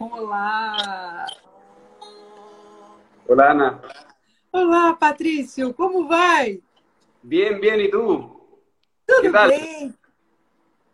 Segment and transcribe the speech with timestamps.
[0.00, 1.26] Olá!
[3.28, 3.82] Olá, Ana.
[4.52, 6.60] Olá, Patrício, como vai?
[7.22, 8.60] Bien, bien, ¿y tú?
[9.06, 9.50] Tudo Que tal?
[9.50, 9.94] bem?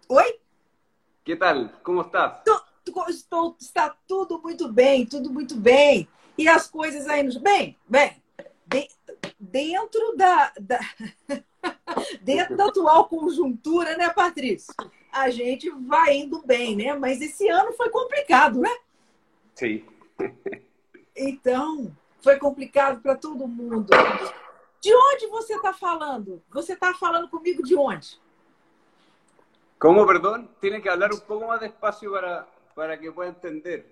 [0.09, 0.41] Oi?
[1.25, 1.81] ¿Qué tal?
[1.83, 2.43] ¿Cómo estás?
[3.09, 6.07] Estou- está tudo muito bem, tudo muito bem.
[6.37, 7.37] E as coisas aí nos.
[7.37, 8.13] Bem, bem,
[8.67, 8.89] de-
[9.39, 10.81] dentro da, da-
[12.23, 14.75] dentro da atual conjuntura, né, Patrício?
[15.13, 16.95] A gente vai indo bem, né?
[16.95, 18.75] Mas esse ano foi complicado, né?
[19.55, 19.85] Sí.
[21.15, 23.91] Então, foi complicado para todo mundo.
[24.81, 26.43] De onde você está falando?
[26.51, 28.21] Você está falando comigo de onde?
[29.79, 30.49] ¿Cómo, perdón?
[30.61, 33.85] Tiene que hablar un poco más despacio para, para que pueda entender.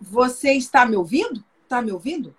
[0.00, 1.44] Você está me ouvindo?
[1.62, 2.34] Está me ouvindo?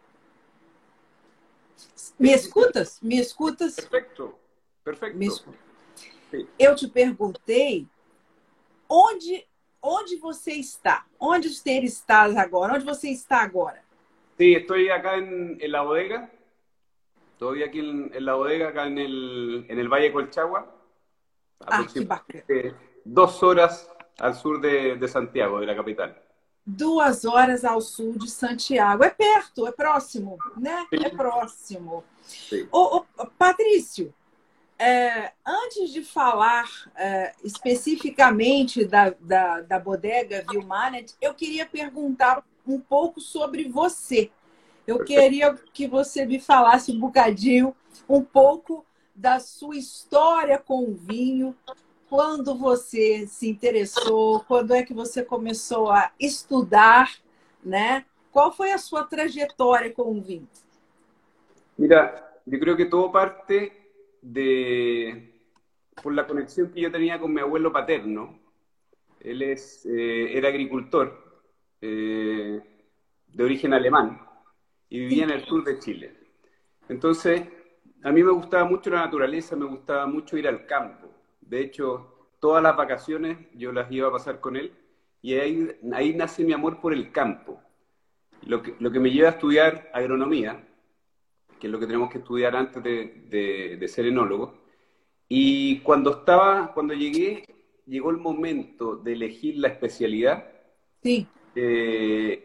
[2.19, 2.99] Me escutas?
[3.01, 3.75] Me escutas?
[3.75, 4.37] Perfecto,
[6.31, 6.47] Sí.
[6.59, 7.87] Eu te perguntei
[8.87, 9.47] onde,
[9.81, 11.05] onde você está?
[11.19, 12.75] Onde você está agora?
[12.75, 13.83] Onde você está agora?
[14.37, 16.29] Estoy acá en, en la bodega.
[17.33, 20.71] Estoy aquí en, en la bodega, acá en el, en el Valle Colchagua.
[21.61, 22.43] Ah, que bacana.
[23.03, 26.21] Dos horas al sur de, de Santiago, de la capital.
[26.63, 29.03] Duas horas ao sul de Santiago.
[29.03, 30.85] É perto, é próximo, né?
[30.89, 31.05] Sim.
[31.05, 32.03] É próximo.
[32.23, 32.67] Sim.
[32.71, 34.13] Ô, ô, Patrício,
[34.77, 42.79] é, antes de falar é, especificamente da, da, da bodega Vilmanet, eu queria perguntar um
[42.79, 44.29] pouco sobre você.
[44.85, 47.75] Eu queria que você me falasse um bocadinho,
[48.07, 51.55] um pouco da sua história com o vinho,
[52.09, 57.15] quando você se interessou, quando é que você começou a estudar,
[57.63, 58.05] né?
[58.31, 60.47] Qual foi a sua trajetória com o vinho?
[61.77, 63.84] Mira, yo creo que todo parte
[64.25, 65.31] de
[66.01, 68.39] por la conexión que yo tenía con mi abuelo paterno.
[69.19, 71.41] Él es, eh, era agricultor
[71.81, 72.59] eh,
[73.27, 74.21] de origen alemán
[74.89, 76.15] y vivía en el sur de Chile.
[76.89, 77.43] Entonces,
[78.03, 81.07] a mí me gustaba mucho la naturaleza, me gustaba mucho ir al campo.
[81.41, 84.71] De hecho, todas las vacaciones yo las iba a pasar con él
[85.21, 87.61] y ahí, ahí nace mi amor por el campo.
[88.45, 90.67] Lo que, lo que me lleva a estudiar agronomía,
[91.59, 94.53] que es lo que tenemos que estudiar antes de, de- de ser enólogo.
[95.29, 97.45] Y cuando estaba, cuando llegué,
[97.87, 100.45] llegó el momento de elegir la especialidad.
[101.03, 102.43] Sim, Eh,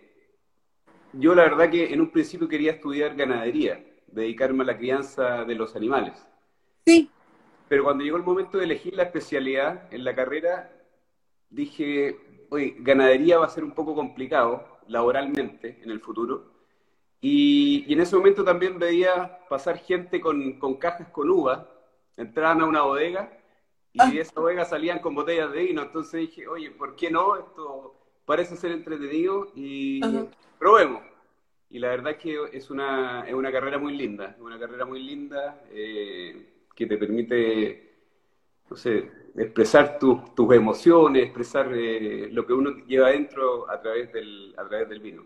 [1.12, 5.54] yo la verdad que en un principio quería estudiar ganadería, dedicarme a la crianza de
[5.54, 6.27] los animales.
[6.87, 7.09] sim,
[7.69, 10.72] Pero cuando llegó el momento de elegir la especialidad en la carrera,
[11.50, 12.19] dije,
[12.50, 16.59] oye, ganadería va a ser un poco complicado laboralmente en el futuro.
[17.20, 21.60] Y, y en ese momento también veía pasar gente con, con cajas con uvas,
[22.16, 23.31] entraban a una bodega
[23.92, 24.10] y Ah.
[24.10, 25.82] de esa bodega salían con botellas de vino.
[25.82, 27.36] Entonces dije, oye, ¿por qué no?
[27.36, 27.94] Esto
[28.25, 30.26] parece ser entretenido y Ajá.
[30.59, 31.03] probemos.
[31.70, 34.84] Y la verdad es que es una, es una carrera muy linda, es una carrera
[34.86, 37.94] muy linda eh, que te permite,
[38.70, 44.12] no sé, expresar tus tus emociones, expresar eh, lo que uno lleva adentro a través
[44.12, 45.25] del, a través del vino.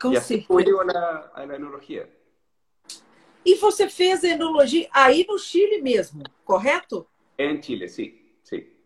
[0.00, 0.78] Com y así como certeza.
[0.78, 2.08] llego a la, a la enología.
[3.44, 7.08] E você fez enologia aí no Chile mesmo, correto?
[7.38, 8.76] En Chile, sí, sí.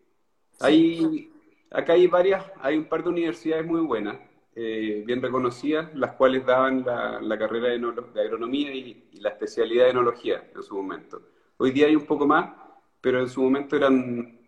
[0.59, 1.31] Hay,
[1.69, 4.17] acá hay varias, hay un par de universidades muy buenas,
[4.55, 7.79] eh, bien reconocidas, las cuales daban la, la carrera de,
[8.13, 11.21] de agronomía y, y la especialidad de enología en su momento.
[11.57, 12.53] Hoy día hay un poco más,
[13.01, 14.39] pero en su momento eran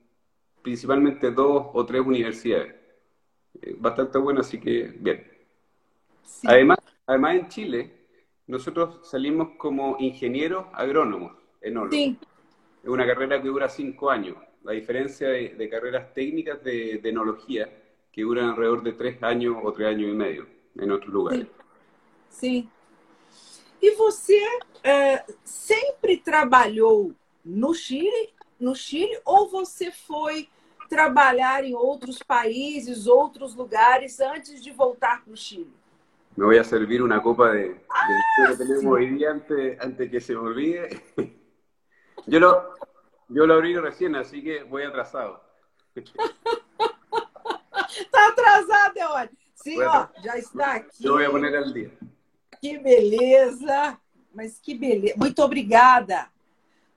[0.61, 2.73] principalmente dos o tres universidades.
[3.61, 5.34] Eh, bastante buenas, así que bien.
[6.25, 6.49] Sim.
[6.49, 8.07] Además, además en Chile,
[8.47, 11.95] nosotros salimos como ingenieros agrónomos, enólogos.
[11.95, 12.17] Sim,
[12.83, 17.09] Es una carrera que dura cinco años, a diferencia de, de carreras técnicas de, de
[17.09, 17.69] enología
[18.11, 21.47] que duran alrededor de tres años o tres años y medio en otros lugares.
[22.29, 22.69] sim.
[23.81, 24.41] E você
[24.83, 27.13] é, sempre trabalhou
[27.43, 30.49] no Chile, no Chile, ou você foi
[30.89, 35.73] trabalhar em outros países, outros lugares antes de voltar para o Chile?
[36.35, 38.87] Me voy a servir una copa de, té que tenemos sí.
[38.87, 41.02] hoy día antes, antes que se me olvide.
[42.28, 42.73] Yo lo,
[43.29, 45.41] yo lo abrí recién, así que voy atrasado.
[48.11, 49.40] Tá atrasado, é ótimo.
[49.55, 51.03] Sim, ó, já está aqui.
[51.03, 51.91] Yo voy a poner al día.
[52.61, 53.97] Que beleza!
[54.34, 55.16] Mas que beleza!
[55.17, 56.29] Muito obrigada.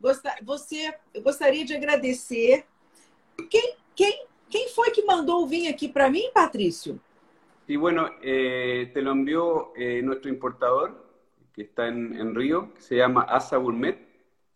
[0.00, 2.64] Gosta- Você, eu gostaria de agradecer.
[3.48, 7.00] Quem, quem, quem foi que mandou vinho aqui para mim, Patrício?
[7.68, 11.06] Y bueno, eh, te lo envió eh, nuestro importador,
[11.52, 13.98] que está en, en Río, que se llama Asa Gourmet.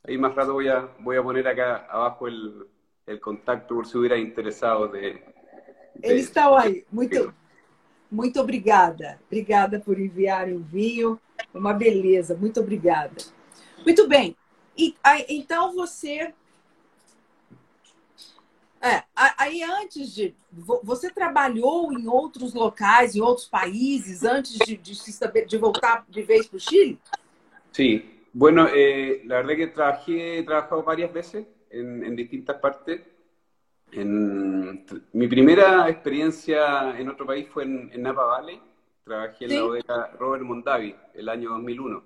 [0.05, 2.67] Ahí más rato voy a, voy a poner acá abajo el,
[3.07, 5.23] el contacto por si hubiera interesado de, de-
[6.03, 6.85] Eles estão aí.
[6.91, 7.33] Muito,
[8.11, 9.21] Muito obrigada.
[9.27, 11.21] Obrigada por enviarem o vinho.
[11.55, 12.35] Uma beleza.
[12.37, 13.15] Muito obrigada.
[13.85, 14.37] Muito bem.
[14.77, 14.95] E,
[15.29, 16.33] então você.
[18.83, 20.35] É, aí antes de.
[20.83, 26.49] Você trabalhou em outros locais, em outros países, antes de, de, de voltar de vez
[26.49, 26.99] para o Chile?
[27.71, 28.09] Sí.
[28.35, 33.03] Bueno, eh, la verdad que trabajé, he trabajado varias veces en, en distintas partes.
[33.93, 38.61] En, mi primera experiencia en otro país fue en, en Napa Valley.
[39.05, 39.57] Trabajé en ¿Sí?
[39.57, 42.03] la bodega Robert Mondavi el año 2001.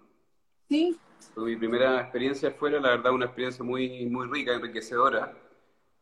[0.69, 0.97] Sí.
[1.37, 5.33] Mi primera experiencia fuera, la verdad, una experiencia muy, muy rica, enriquecedora,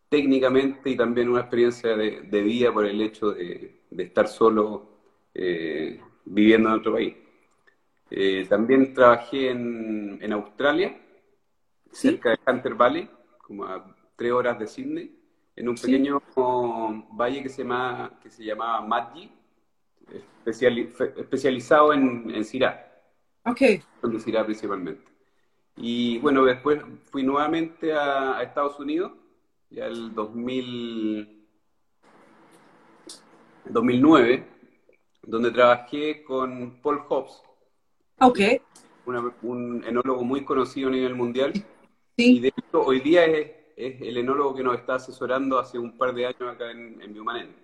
[0.09, 4.89] técnicamente y también una experiencia de, de vida por el hecho de, de estar solo
[5.35, 7.15] eh, viviendo en otro país.
[8.11, 10.97] Eh, también trabajé en, en Australia,
[11.91, 12.09] ¿Sí?
[12.09, 15.19] cerca de Hunter Valley, como a tres horas de Sydney
[15.57, 16.41] en un pequeño sí.
[17.13, 19.31] valle que se, llama, que se llamaba Maggi,
[20.13, 22.91] especiali especializado en, en Syrah.
[23.45, 23.61] Ok.
[24.03, 25.03] En Syrah principalmente.
[25.77, 26.81] Y bueno, después
[27.11, 29.13] fui nuevamente a, a Estados Unidos,
[29.71, 31.47] ya el 2000,
[33.67, 34.47] 2009,
[35.23, 37.43] donde trabajé con Paul Hobbs.
[38.21, 38.41] Ok.
[39.07, 41.53] Una, un enólogo muy conocido a nivel mundial.
[42.17, 42.37] Sí.
[42.37, 45.91] Y de hecho, hoy día es es el enólogo que nos está asesorando hace um
[45.91, 47.55] par de anos acá em, em Biomanen.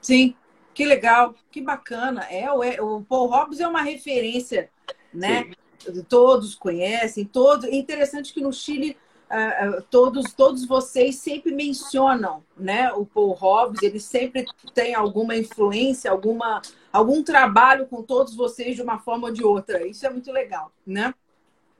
[0.00, 0.34] Sim,
[0.74, 2.22] que legal, que bacana.
[2.30, 4.70] É, o, Paul Hobbs é uma referência,
[5.12, 5.50] né?
[5.78, 6.02] Sim.
[6.08, 7.64] Todos conhecem, todos.
[7.64, 8.96] É interessante que no Chile
[9.32, 12.92] uh, todos, todos vocês sempre mencionam, né?
[12.92, 14.44] O Paul Hobbs, ele sempre
[14.74, 16.60] tem alguma influência, alguma,
[16.92, 19.86] algum trabalho com todos vocês de uma forma ou de outra.
[19.86, 21.14] Isso é muito legal, né?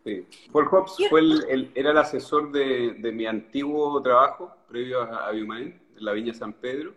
[0.05, 0.27] Sí.
[0.51, 5.29] Paul Hobbs fue el, el, era el asesor de, de, mi antiguo trabajo, previo a,
[5.29, 6.93] a Biomain, en la Viña San Pedro,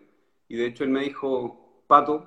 [0.48, 2.26] y de hecho él me dijo, Pato,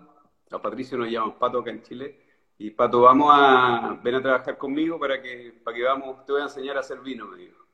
[0.51, 2.21] a Patricio nos llaman Pato acá en Chile,
[2.59, 6.43] y Pato, vamos a, ven a trabajar conmigo para que, para que vamos, te voy
[6.43, 7.68] a enseñar a hacer vino, me dijo.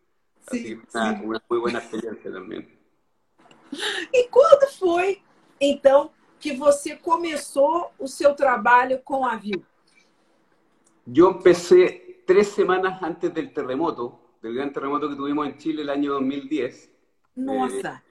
[0.50, 1.24] Sí, una, sí.
[1.24, 2.68] una muy buena experiencia também.
[4.12, 5.22] E quando foi,
[5.60, 9.40] então, que você começou o seu trabalho com a?
[11.06, 15.90] Eu empecé tres semanas antes del terremoto, del gran terremoto que tuvimos en Chile el
[15.90, 16.90] año 2010.
[17.36, 18.02] Nossa.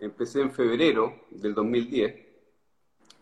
[0.00, 2.26] Eh, empecé en febrero del 2010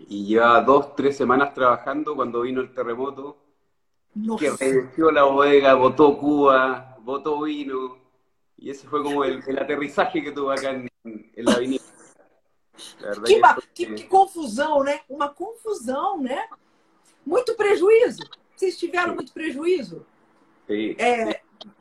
[0.08, 3.38] y llevaba dos, tres semanas trabajando cuando vino el terremoto,
[4.14, 4.44] Nossa.
[4.44, 8.05] que revenció la bodega, botó Cuba, botó vino,
[8.58, 11.82] y ese fue como el, el aterrizaje que tuve acá en, en la avenida.
[13.24, 13.40] Que,
[13.74, 15.00] que, que, confusão, né?
[15.08, 16.46] Uma confusão, né?
[17.24, 18.22] Muito prejuízo.
[18.54, 20.04] Vocês tiveram muito prejuízo?
[20.66, 21.38] Sí, é, sí.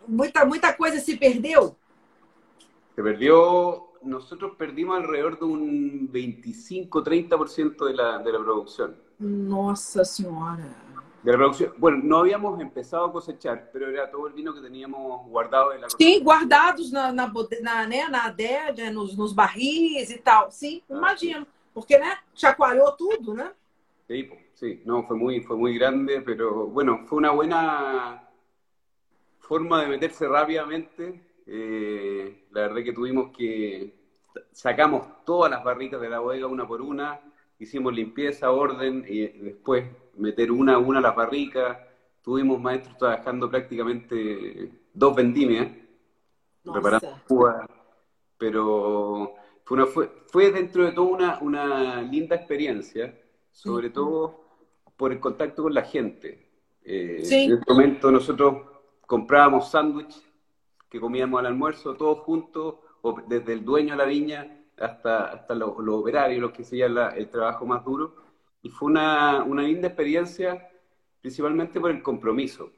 [0.07, 1.75] Muita, muita coisa se perdeu?
[2.95, 8.95] Se perdió, nosotros perdimos alrededor de un 25-30% de la, de la producción.
[9.19, 10.84] Nossa Senhora.
[11.25, 11.73] De la producción.
[11.77, 15.81] Bueno, no habíamos empezado a cosechar, pero era todo el vino que teníamos guardado en
[15.81, 17.33] la Sim, guardados na, na,
[17.63, 20.51] na, né, na adega, nos, nos barris e tal.
[20.51, 21.47] Sim, ah, imagino.
[21.73, 23.51] Porque, né, chacoalhou tudo, né?
[24.07, 28.29] Sí, sí, no, fue muy, fue muy grande, pero bueno, fue una buena
[29.39, 31.21] forma de meterse rápidamente.
[31.47, 33.95] Eh, la verdad que tuvimos que
[34.51, 37.19] sacamos todas las barricas de la bodega una por una,
[37.57, 39.85] hicimos limpieza, orden y después
[40.17, 41.77] meter una a una las barricas.
[42.21, 45.67] Tuvimos maestros trabajando prácticamente dos vendimias,
[46.63, 47.69] preparando Cuba,
[48.37, 53.15] pero fue, una, fue, fue, dentro de todo una, una linda experiencia,
[53.51, 54.45] sobre todo
[54.97, 56.49] por el contacto con la gente.
[56.83, 57.45] Eh, sí.
[57.45, 58.57] En este momento nosotros
[59.05, 60.15] comprábamos sándwich
[60.89, 62.75] que comíamos al almuerzo, todos juntos,
[63.27, 67.29] desde el dueño de la viña hasta, hasta los, los operarios, los que hacían el
[67.29, 68.15] trabajo más duro.
[68.65, 70.71] Y fue una, una, linda experiencia,
[71.21, 72.71] principalmente por el compromiso.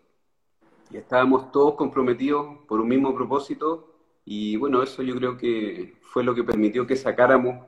[0.91, 6.25] Y estábamos todos comprometidos por un mismo propósito y bueno, eso yo creo que fue
[6.25, 7.65] lo que permitió que sacáramos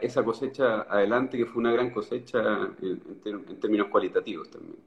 [0.00, 2.40] esa cosecha adelante, que fue una gran cosecha
[2.80, 4.78] en, en, términos cualitativos también.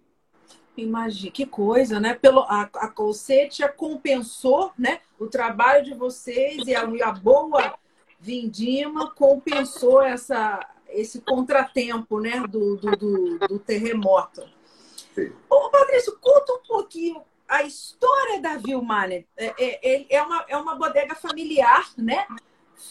[0.76, 2.16] Imagina, que coisa, né?
[2.16, 7.76] Pelo, a, a Colsetia compensou né, o trabalho de vocês e a, a boa
[8.20, 10.60] vindima compensou essa,
[10.94, 14.44] esse contratempo né, do, do, do, do terremoto.
[15.16, 15.32] Sim.
[15.50, 19.28] Ô, Patrício, conta um pouquinho a história da Vilmane.
[19.36, 22.26] É, é, é, uma, é uma bodega familiar, né?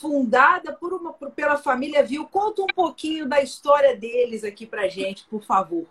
[0.00, 2.26] Fundada por uma, por, pela família Vil.
[2.26, 5.86] Conta um pouquinho da história deles aqui pra gente, por favor.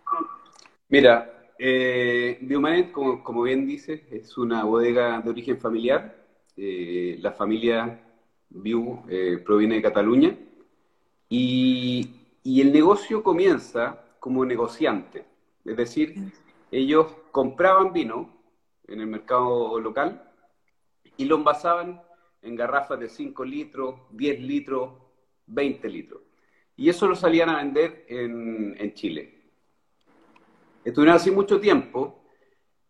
[0.89, 6.15] Mira, Eh, Biomanet, como, como, bien dice, es una bodega de origen familiar.
[6.55, 7.99] Eh, la familia
[8.49, 10.37] Viu eh, proviene de Cataluña.
[11.29, 12.09] Y,
[12.43, 15.25] y, el negocio comienza como negociantes.
[15.63, 16.15] Es decir,
[16.71, 18.33] ellos compraban vino
[18.87, 20.31] en el mercado local
[21.17, 22.01] y lo envasaban
[22.41, 24.93] en garrafas de 5 litros, 10 litros,
[25.47, 26.21] 20 litros.
[26.75, 29.39] Y eso lo salían a vender en, en Chile.
[30.83, 32.23] Estuvieron así mucho tiempo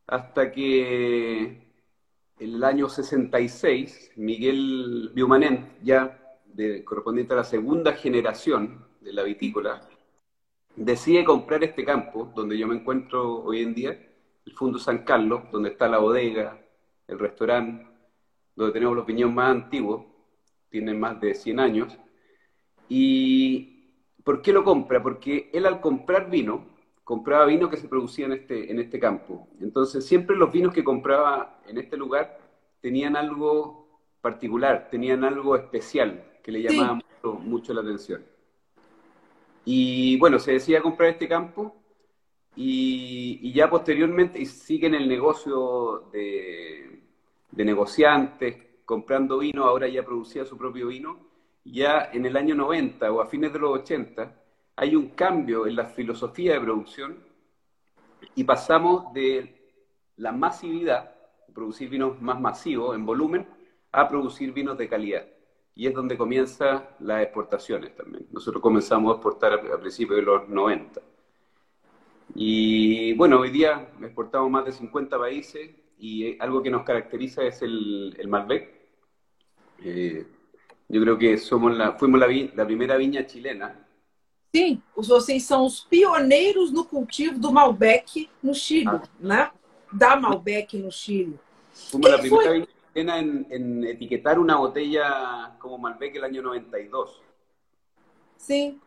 [0.08, 1.70] hasta que
[2.40, 6.29] en el año 66 Miguel Biumanent, ya
[6.86, 9.82] correspondiente a la segunda generación de la vitícola,
[10.76, 14.08] decide comprar este campo donde yo me encuentro hoy en día,
[14.46, 16.60] el Fundo San Carlos, donde está la bodega,
[17.08, 17.86] el restaurante,
[18.56, 20.06] donde tenemos los viñedos más antiguos,
[20.70, 21.98] tienen más de 100 años.
[22.88, 25.02] ¿Y por qué lo compra?
[25.02, 26.66] Porque él al comprar vino,
[27.04, 29.48] compraba vino que se producía en este, en este campo.
[29.62, 32.40] Entonces siempre los vinos que compraba en este lugar
[32.82, 38.24] tenían algo particular, tenían algo especial que le llamaba mucho la atención.
[39.66, 41.76] Y bueno, se decía comprar este campo
[42.56, 47.04] y, ya posteriormente sigue en el negocio de,
[47.52, 51.20] negociantes, comprando vino, ahora ya producía su propio vino.
[51.64, 54.34] Ya en el año 90 o a fines de los 80
[54.78, 57.20] hay un cambio en la filosofía de producción
[58.34, 59.72] y pasamos de
[60.18, 61.16] la masividad,
[61.54, 63.48] producir vinos más masivos en volumen,
[63.92, 65.26] a producir vinos de calidad
[65.76, 68.28] y es donde comienzan las exportaciones también.
[68.32, 71.02] Nosotros comenzamos a exportar a, principios de los 90.
[72.36, 77.62] Y bueno, hoy día exportamos más de 50 países y algo que nos caracteriza es
[77.62, 78.70] el, el Malbec.
[79.84, 80.26] Eh,
[80.90, 83.86] yo creo que somos la, fuimos la, la primeira viña chilena
[84.56, 89.02] Sim, vocês são os pioneiros no cultivo do Malbec no Chile, ah.
[89.20, 89.52] né?
[89.94, 91.40] Da Malbec no Chile.
[91.72, 92.68] Fomos a primeira foi...
[92.94, 97.22] en, en, etiquetar una botella como Malbec el año 92.
[98.38, 98.80] Sí.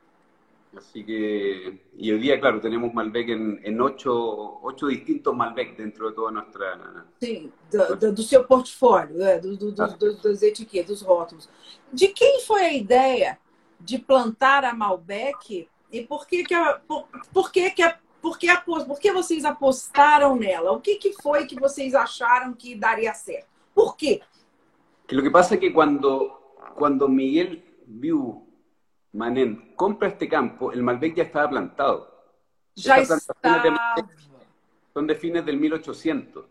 [0.76, 6.08] Así que, y hoy día, claro, tenemos Malbec en, en ocho, ocho distintos Malbec dentro
[6.08, 7.06] de toda nuestra...
[7.20, 9.88] Sim, do, do, do seu portfólio, é, do, do, ah.
[9.88, 11.48] dos, das etiquetas, dos rótulos.
[11.92, 13.38] De quem foi a ideia
[13.78, 18.38] de plantar a Malbec e por que que a, por, por que que a, por
[18.38, 20.72] que, por que vocês apostaram nela?
[20.72, 23.51] O que, que foi que vocês acharam que daria certo?
[23.74, 24.20] ¿Por qué?
[25.06, 28.46] Que lo que pasa es que cuando, cuando Miguel Viu
[29.12, 32.10] Manen compra este campo, el Malbec ya estaba plantado.
[32.74, 33.18] Ya está.
[34.94, 36.46] son de fines del 1800.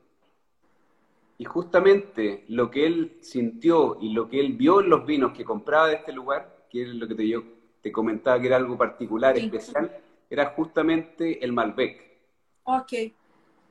[1.40, 5.44] Y justamente lo que él sintió y lo que él vio en los vinos que
[5.44, 7.42] compraba de este lugar, que es lo que te, yo
[7.82, 9.92] te comentaba que era algo particular, especial,
[10.30, 12.20] era justamente el Malbec.
[12.64, 12.92] Ok.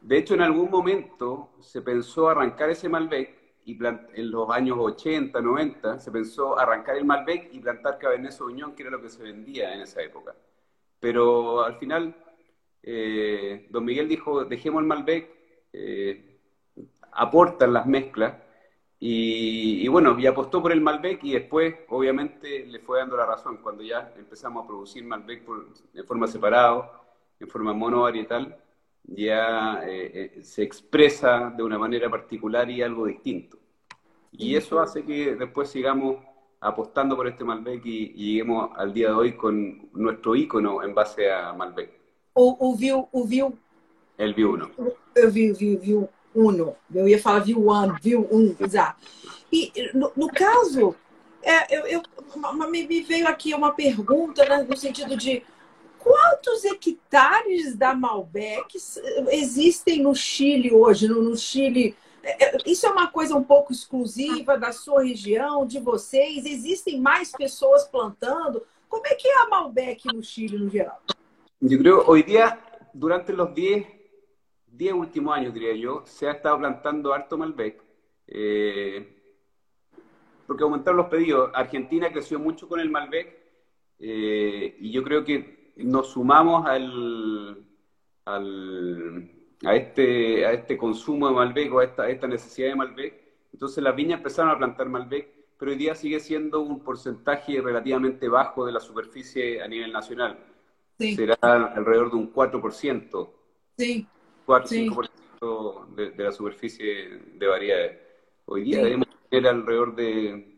[0.00, 3.39] De hecho, en algún momento se pensó arrancar ese Malbec
[3.70, 3.78] y
[4.14, 8.82] en los años 80, 90, se pensó arrancar el Malbec y plantar Cabernet Sauvignon, que
[8.82, 10.34] era lo que se vendía en esa época.
[10.98, 12.14] Pero al final,
[12.82, 15.30] eh, don Miguel dijo, dejemos el Malbec,
[15.72, 16.38] eh,
[17.12, 18.34] aportan las mezclas,
[19.02, 23.56] y, bueno, y apostó por el Malbec y después, obviamente, le fue dando la razón.
[23.62, 27.00] Cuando ya empezamos a producir Malbec por, de forma separada,
[27.40, 28.58] en forma monovarietal,
[29.04, 33.59] ya eh, eh, se expresa de una manera particular y algo distinto.
[34.33, 36.16] Y eso hace que después sigamos
[36.61, 40.95] apostando por este Malbec y, y lleguemos al día de hoy con nuestro ícono en
[40.95, 41.90] base a Malbec.
[42.35, 43.59] O, o Viu, o Viu...
[44.16, 44.71] El Viu 1.
[45.14, 46.76] Eu vi, vi, Viu 1.
[46.95, 49.00] Eu ia falar Viu 1, Viu 1, exato.
[49.50, 50.95] E no, no caso,
[51.42, 52.02] é, eu, eu,
[52.71, 55.42] me veio aqui uma pergunta né, no sentido de
[56.02, 58.75] Quantos hectares da Malbec
[59.28, 61.07] existem no Chile hoje?
[61.07, 65.66] No, no Chile, é, é, isso é uma coisa um pouco exclusiva da sua região,
[65.66, 66.47] de vocês?
[66.47, 68.62] Existem mais pessoas plantando?
[68.88, 71.02] Como é que é a Malbec no Chile, no geral?
[71.61, 72.59] Eu creo, hoy día,
[72.95, 73.87] durante los 10,
[74.66, 77.83] 10 últimos años, diría yo, se ha estado plantando harto Malbec.
[78.26, 79.16] Eh,
[80.47, 81.50] porque aumentaron los pedidos.
[81.52, 83.38] Argentina creció mucho con el Malbec
[83.99, 87.64] eh, y yo creo que nos sumamos al,
[88.25, 93.20] a, este, a este consumo de Malbec o a esta, esta necesidad de Malbec.
[93.52, 98.28] Entonces las viñas empezaron a plantar Malbec, pero hoy día sigue siendo un porcentaje relativamente
[98.28, 100.38] bajo de la superficie a nivel nacional.
[100.99, 103.30] Será alrededor de un 4%.
[103.78, 104.06] Sí.
[104.46, 107.99] 4-5% de, de, la superficie de variedades.
[108.44, 110.56] Hoy día debemos tener alrededor de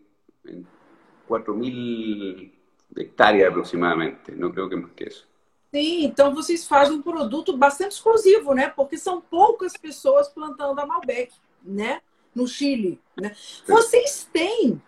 [1.29, 2.62] 4.000
[2.97, 5.29] hectare aproximadamente, não creio que mais que isso.
[5.75, 8.69] Sim, então vocês fazem um produto bastante exclusivo, né?
[8.69, 11.33] Porque são poucas pessoas plantando a Malbec,
[11.63, 12.01] né?
[12.35, 13.35] No Chile, né?
[13.67, 14.81] Vocês têm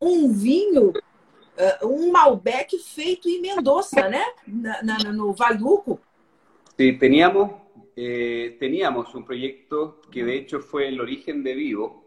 [0.00, 4.24] um vinho, uh, um Malbec feito em Mendoza, né?
[4.46, 6.00] Na, na, no Valuco,
[6.78, 7.50] Sí, teníamos,
[7.96, 12.04] eh, teníamos un proyecto que de hecho fue el origen de Vivo,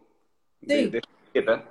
[0.61, 0.87] Sí.
[0.87, 1.01] de,
[1.33, 1.63] de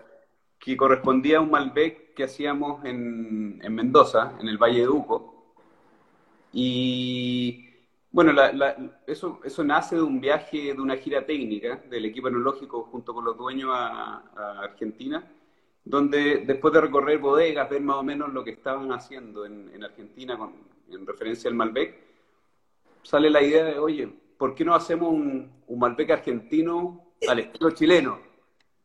[0.58, 5.54] que correspondía a un Malbec que hacíamos en, en Mendoza, en el Valle de Uco.
[6.52, 7.66] Y
[8.12, 12.28] bueno, la- la- eso, eso nace de un viaje, de una gira técnica del equipo
[12.28, 15.24] enológico junto con los dueños a, a Argentina,
[15.82, 19.82] donde después de recorrer bodegas, ver más o menos lo que estaban haciendo en, en
[19.82, 20.52] Argentina con,
[20.90, 21.96] en referencia al Malbec,
[23.02, 27.70] sale la idea de, oye, ¿por qué no hacemos un, un Malbec argentino al estilo
[27.70, 28.18] chileno?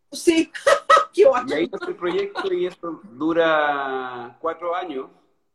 [0.09, 0.49] Sí,
[1.15, 5.07] que Y ahí nace el proyecto y eso dura cuatro años.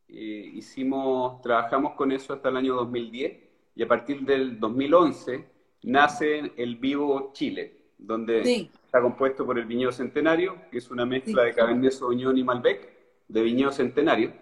[0.08, 3.38] Eh, hicimos, trabajamos con eso hasta el año 2010
[3.76, 5.44] y a partir del 2011
[5.82, 8.70] nace el Vivo Chile, donde Sí.
[8.84, 11.48] está compuesto por el viñedo centenario, que es una mezcla Sí.
[11.48, 12.92] de Cabernet Sauvignon y Malbec,
[13.28, 14.32] de viñedo centenario,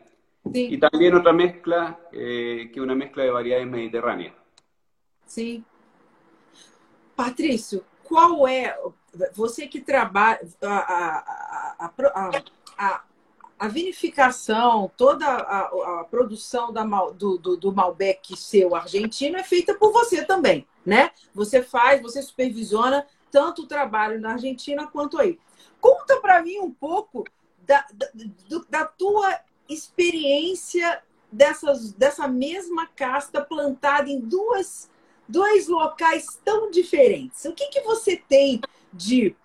[0.54, 4.34] y Sim, también otra mezcla eh, que es una mezcla de variedades mediterráneas.
[5.26, 5.62] sim.
[7.14, 8.76] Patrício, qual é.
[9.34, 10.40] Você que trabalha.
[10.62, 11.90] A, a,
[12.78, 13.02] a,
[13.58, 19.92] a, vinificação, toda a, produção da, do, do, do Malbec seu argentino é feita por
[19.92, 21.10] você também, né?
[21.34, 25.38] Você faz, você supervisiona tanto o trabalho na Argentina quanto aí.
[25.80, 27.24] Conta para mim um pouco
[27.66, 28.08] da, da,
[28.70, 29.38] da tua
[29.68, 34.88] experiência dessas, dessa mesma casta plantada em duas,
[35.28, 37.44] dois locais tão diferentes.
[37.44, 38.60] O que, que você tem
[38.92, 39.36] de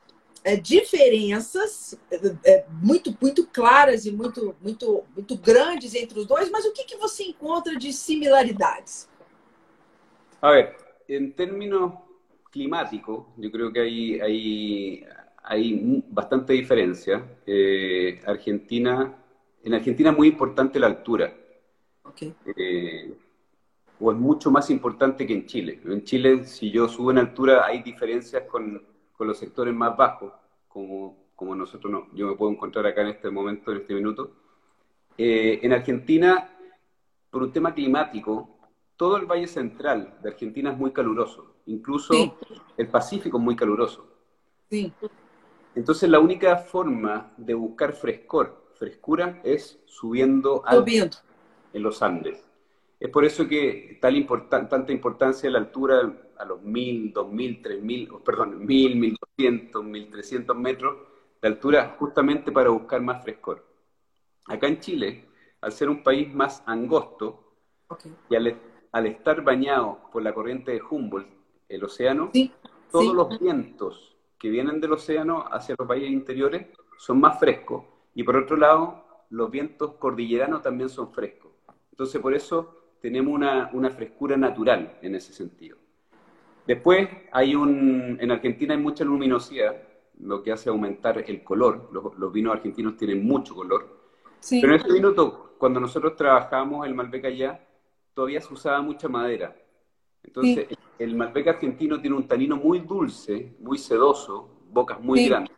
[0.44, 2.18] é, diferenças é,
[2.52, 6.84] é, muito, muito claras e muito, muito, muito grandes entre os dois, mas o que,
[6.84, 9.08] que você encontra de similaridades?
[10.42, 10.76] A ver,
[11.08, 11.94] en términos
[12.52, 15.06] climáticos, yo creo que hay, hay,
[15.44, 17.24] hay bastante diferencia.
[17.46, 19.16] Eh, Argentina,
[19.64, 21.34] en Argentina es muy importante la altura,
[22.04, 22.24] Ok.
[22.58, 23.14] eh,
[24.06, 25.80] o es mucho más importante que en Chile.
[25.86, 30.34] En Chile, si yo subo en altura, hay diferencias con, con los sectores más bajos,
[30.68, 34.32] como, como nosotros no, yo me puedo encontrar acá en este momento, en este minuto.
[35.18, 36.50] Eh, en Argentina,
[37.30, 38.50] por un tema climático,
[38.98, 42.34] todo el valle central de Argentina es muy caluroso, incluso Sí.
[42.76, 44.06] el Pacífico es muy caluroso.
[44.70, 44.92] Sim,
[45.76, 51.18] Entonces la única forma de buscar frescor, frescura, es subiendo al- subindo.
[51.72, 52.50] en los Andes.
[53.04, 58.10] Es por eso que tal importan- tanta importancia la altura a los 1000, 2000, 3000,
[58.14, 60.96] oh, perdón, 1000, 1200, 1300 metros
[61.42, 63.68] de altura, justamente para buscar más frescor.
[64.48, 65.26] Acá en Chile,
[65.60, 67.58] al ser un país más angosto
[67.90, 68.06] Ok.
[68.30, 68.58] y al,
[68.94, 71.28] al estar bañado por la corriente de Humboldt,
[71.68, 72.32] el océano,
[72.90, 77.84] todos los vientos que vienen del océano hacia los valles interiores son más frescos
[78.16, 81.52] y por otro lado los vientos cordilleranos también son frescos.
[81.92, 85.78] Entonces por eso tenemos una, una frescura natural en ese sentido.
[86.66, 89.76] Después hay un, en Argentina hay mucha luminosidad,
[90.22, 91.90] lo que hace aumentar el color.
[91.92, 94.00] Los, los vinos argentinos tienen mucho color.
[94.50, 97.60] Pero en ese minuto, cuando nosotros trabajamos el Malbec allá,
[98.14, 99.54] todavía se usaba mucha madera.
[100.24, 105.28] Entonces, el Malbec argentino tiene un tanino muy dulce, muy sedoso, bocas muy Sí.
[105.28, 105.54] grandes.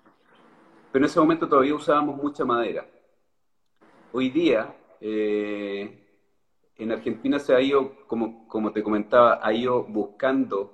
[0.92, 2.90] Pero en ese momento todavía usábamos mucha madera.
[4.14, 6.05] Hoy día, eh,
[6.78, 10.74] en Argentina se ha ido, como, como te comentaba, ha ido buscando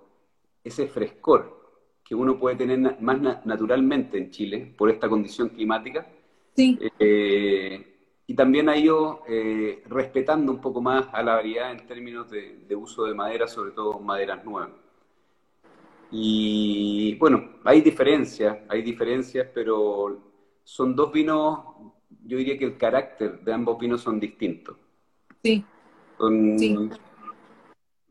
[0.63, 1.59] ese frescor
[2.03, 6.07] que uno puede tener más na- naturalmente en Chile por esta condición climática.
[6.55, 6.79] sim.
[6.99, 7.87] Eh,
[8.27, 12.59] y también ha ido eh, respetando un poco más a la variedad en términos de,
[12.67, 14.71] de uso de madera, sobre todo maderas nuevas.
[16.11, 20.19] Y bueno, hay diferencias, hay diferencias, pero
[20.63, 21.59] son dos vinos,
[22.25, 24.75] yo diría que el carácter de ambos vinos son distintos.
[25.43, 25.70] Sim,
[26.21, 26.89] Son- Sí.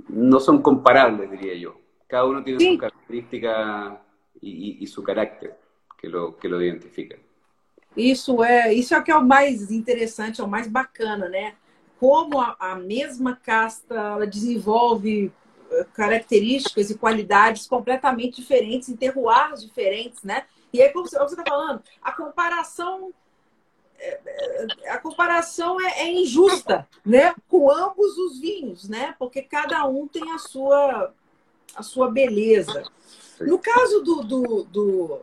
[0.09, 1.77] No son comparables, diría yo.
[2.09, 2.73] Cada uno tiene Sí.
[2.73, 4.03] su característica
[4.41, 5.57] y, y- y su carácter
[5.97, 7.17] que lo, que lo identifica.
[7.97, 11.55] Isso é, isso é o que é o mais interessante, é o mais bacana, né?
[11.99, 15.31] Como a, a mesma casta ela desenvolve
[15.71, 20.45] eh, características e qualidades completamente diferentes, em terroirs diferentes, né?
[20.73, 23.13] E aí, como você está falando, a comparação é, é,
[24.89, 27.35] a comparação é, é injusta, né?
[27.49, 29.15] Com ambos os vinhos, né?
[29.19, 31.13] Porque cada um tem a sua
[31.75, 32.83] a sua beleza.
[33.41, 35.21] No caso do, do, do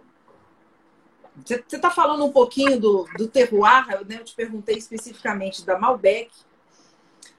[1.45, 5.77] você está falando um pouquinho do, do terroir, eu, né, eu te perguntei especificamente da
[5.77, 6.31] Malbec,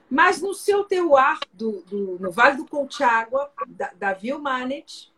[0.09, 5.11] mas no seu terroir, do, do, no Vale do Colchagua, da, da Vilmanet,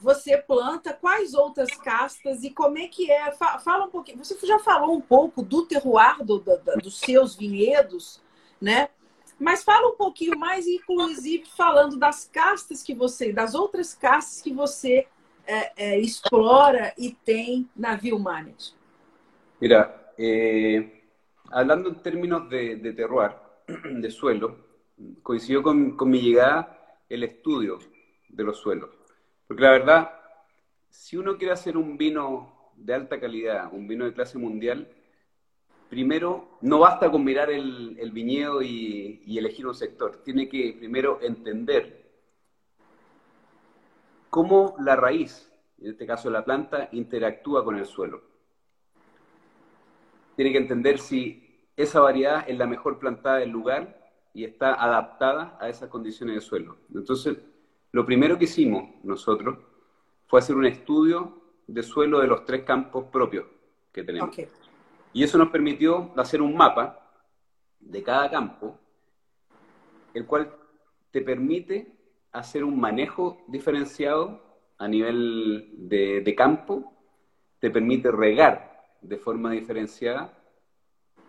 [0.00, 3.32] você planta quais outras castas e como é que é?
[3.32, 4.18] Fa- Fala um pouquinho.
[4.18, 8.20] Você já falou um pouco do terroir do, do- dos seus vinhedos,
[8.60, 8.88] né?
[9.38, 14.52] Mas fala um pouquinho mais, inclusive falando das castas que você, das outras castas que
[14.52, 15.06] você
[15.46, 18.74] é, é, explora y tem na Vilmanet.
[19.60, 21.02] Mira, eh,
[21.50, 23.32] hablando en términos de, de, terroir,
[23.84, 24.56] de suelo,
[25.22, 27.78] coincidió con, con mi llegada el estudio
[28.28, 28.90] de los suelos.
[29.46, 30.10] Porque la verdad,
[30.88, 34.88] si uno quiere hacer un vino de alta calidad, un vino de clase mundial,
[35.88, 40.22] primero no basta con mirar el, viñedo y, elegir un sector.
[40.24, 42.10] Tiene que primero entender
[44.30, 48.22] cómo la raíz, en este caso la planta, interactúa con el suelo.
[50.34, 55.56] Tiene que entender si esa variedad es la mejor plantada del lugar y está adaptada
[55.60, 56.76] a esas condiciones de suelo.
[56.94, 57.38] Entonces,
[57.96, 59.56] lo primero que hicimos nosotros
[60.26, 63.46] fue hacer un estudio de suelo de los tres campos propios
[63.90, 64.36] que tenemos.
[65.14, 67.10] Y eso nos permitió hacer un mapa
[67.80, 68.78] de cada campo,
[70.12, 70.52] el cual
[71.10, 71.90] te permite
[72.32, 74.42] hacer un manejo diferenciado
[74.76, 76.92] a nivel de, campo,
[77.60, 80.36] te permite regar de forma diferenciada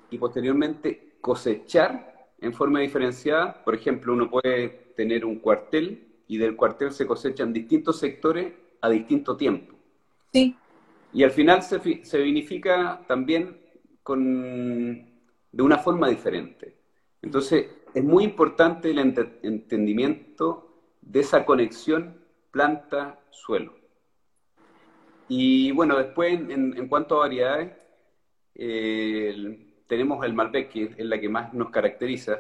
[0.10, 3.63] y posteriormente cosechar en forma diferenciada.
[3.63, 8.90] Por ejemplo, uno puede tener un cuartel y del cuartel se cosechan distintos sectores a
[8.90, 9.76] distinto tiempo.
[10.34, 10.56] Sí.
[11.13, 13.58] Y al final se, se vinifica también
[14.04, 15.08] con,
[15.52, 16.76] de una forma diferente.
[17.22, 20.68] Entonces, es muy importante el entendimiento
[21.02, 23.74] de esa conexión planta-suelo.
[25.28, 27.72] Y bueno, después en, cuanto a variedades,
[29.88, 32.40] tenemos el Malbec, que es la que más nos caracteriza.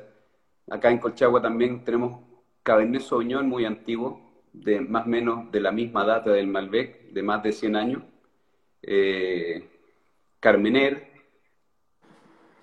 [0.69, 2.21] Acá en Colchagua también tenemos
[2.67, 4.19] Cabernet Sauvignon muy antiguo,
[4.51, 8.03] de más o menos de la misma data del Malbec, de más de 100 años.
[8.81, 9.69] Eh,
[10.41, 11.07] Carmener,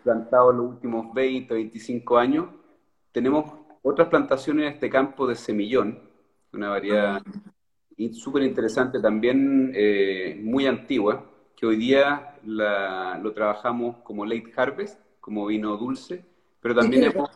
[0.03, 2.49] plantado en los últimos 20, 25 años.
[3.13, 5.99] Tenemos otras plantaciones en este campo de semillón,
[6.53, 7.23] una variedad
[8.13, 11.25] súper interesante también, eh, muy antigua,
[11.57, 16.27] que hoy día lo trabajamos como late harvest, como vino dulce,
[16.61, 17.31] pero también hemos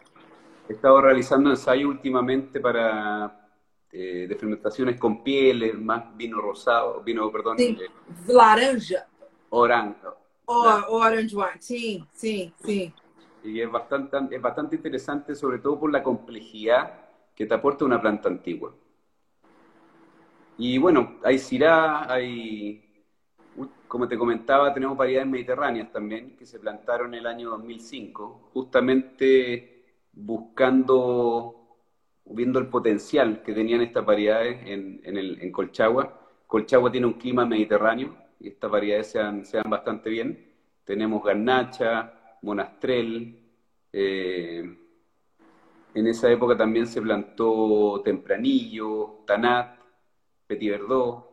[0.73, 3.49] estado realizando ensayos últimamente para
[3.91, 7.57] eh, de fermentaciones con pieles, más vino rosado, vino, perdón.
[7.57, 7.79] Sí.
[7.81, 9.07] Eh, laranja.
[9.51, 10.01] Orange.
[10.45, 12.93] orange wine, sí, sí, sí.
[13.45, 16.93] Y es bastante, es bastante interesante, sobre todo por la complejidad
[17.35, 18.75] que te aporta una planta antigua.
[20.59, 23.05] Y bueno, hay Syrah, hay,
[23.87, 29.78] como te comentaba, tenemos variedades mediterráneas también que se plantaron en el año 2005, justamente
[30.19, 31.55] buscando,
[32.25, 36.21] viendo el potencial que tenían estas variedades en, en, el, en Colchagua.
[36.47, 40.53] Colchagua tiene un clima mediterráneo y estas variedades se dan, bastante bien.
[40.85, 43.39] Tenemos garnacha, monastrel.
[43.93, 44.77] Eh,
[45.95, 49.79] en esa época también se plantó tempranillo, tanat,
[50.47, 51.27] petit verdot.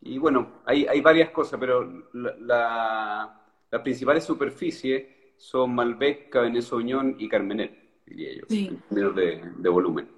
[0.00, 5.04] Y bueno, hay, hay varias cosas, pero la, las principales superficies
[5.36, 10.08] son Malbec, Cabernet Sauvignon y Carmenet, yo, en términos de, de volumen.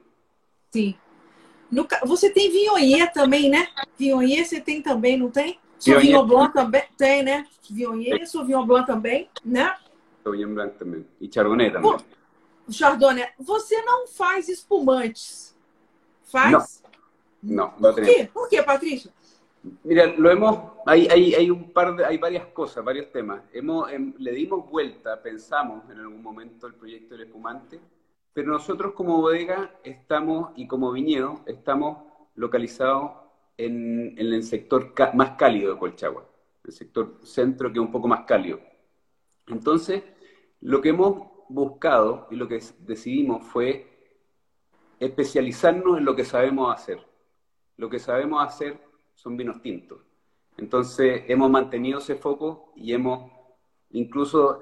[0.70, 0.96] Sim.
[1.70, 3.68] No, você tem Viognier também, né?
[3.98, 5.58] Viognier você tem também, não tem?
[5.78, 7.46] Sauvignon Blanc também tem, né?
[7.70, 9.76] Viognier, Sauvignon Blanc também, né?
[10.24, 11.06] Sauvignon Blanc também.
[11.20, 11.96] E Chardonnay também.
[12.70, 13.28] Chardonnay.
[13.38, 15.56] Você não faz espumantes?
[16.24, 16.52] Faz?
[16.52, 16.88] Não.
[17.40, 18.28] No, ¿Por qué?
[18.32, 19.12] ¿Por qué, Patricia?
[19.84, 23.42] Mira, lo hemos, hay, hay, hay, un par de, hay varias cosas, varios temas.
[23.52, 27.80] Hemos, em, le dimos vuelta, pensamos en algún momento el proyecto del espumante,
[28.32, 31.98] pero nosotros como bodega estamos, y como viñedo, estamos
[32.36, 33.12] localizados
[33.56, 36.24] en, en el sector más cálido de Colchagua,
[36.64, 38.60] el sector centro que es un poco más cálido.
[39.48, 40.04] Entonces,
[40.60, 43.86] lo que hemos buscado y lo que decidimos fue
[45.00, 47.04] especializarnos en lo que sabemos hacer.
[47.76, 48.87] Lo que sabemos hacer
[49.18, 49.98] son vinos tintos.
[50.56, 53.32] Entonces, hemos mantenido ese foco y hemos
[53.90, 54.60] incluso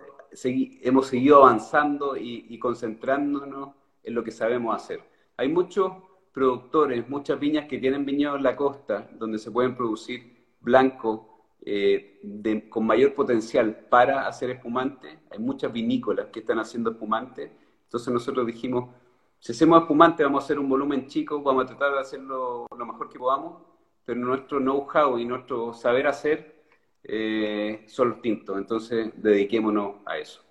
[0.83, 5.01] hemos seguido avanzando y, y, concentrándonos en lo que sabemos hacer.
[5.37, 5.93] Hay muchos
[6.33, 12.21] productores, muchas viñas que tienen viñedos en la costa, donde se pueden producir blanco eh,
[12.69, 15.21] con mayor potencial para hacer espumante.
[15.31, 17.53] Hay muchas vinícolas que están haciendo espumante.
[17.85, 18.91] Entonces nosotros dijimos,
[19.39, 22.87] si hacemos espumante vamos a hacer un volumen chico, vamos a tratar de hacerlo lo
[22.87, 23.63] mejor que podamos,
[24.07, 26.55] pero nuestro know-how y nuestro saber hacer
[27.03, 28.57] eh, son los tintos.
[28.57, 30.43] Entonces dediquémonos a eso.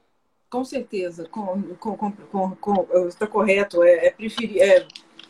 [0.49, 3.81] Com certeza, com, com, com, com, está correto.
[3.81, 4.87] É, é, preferir, é,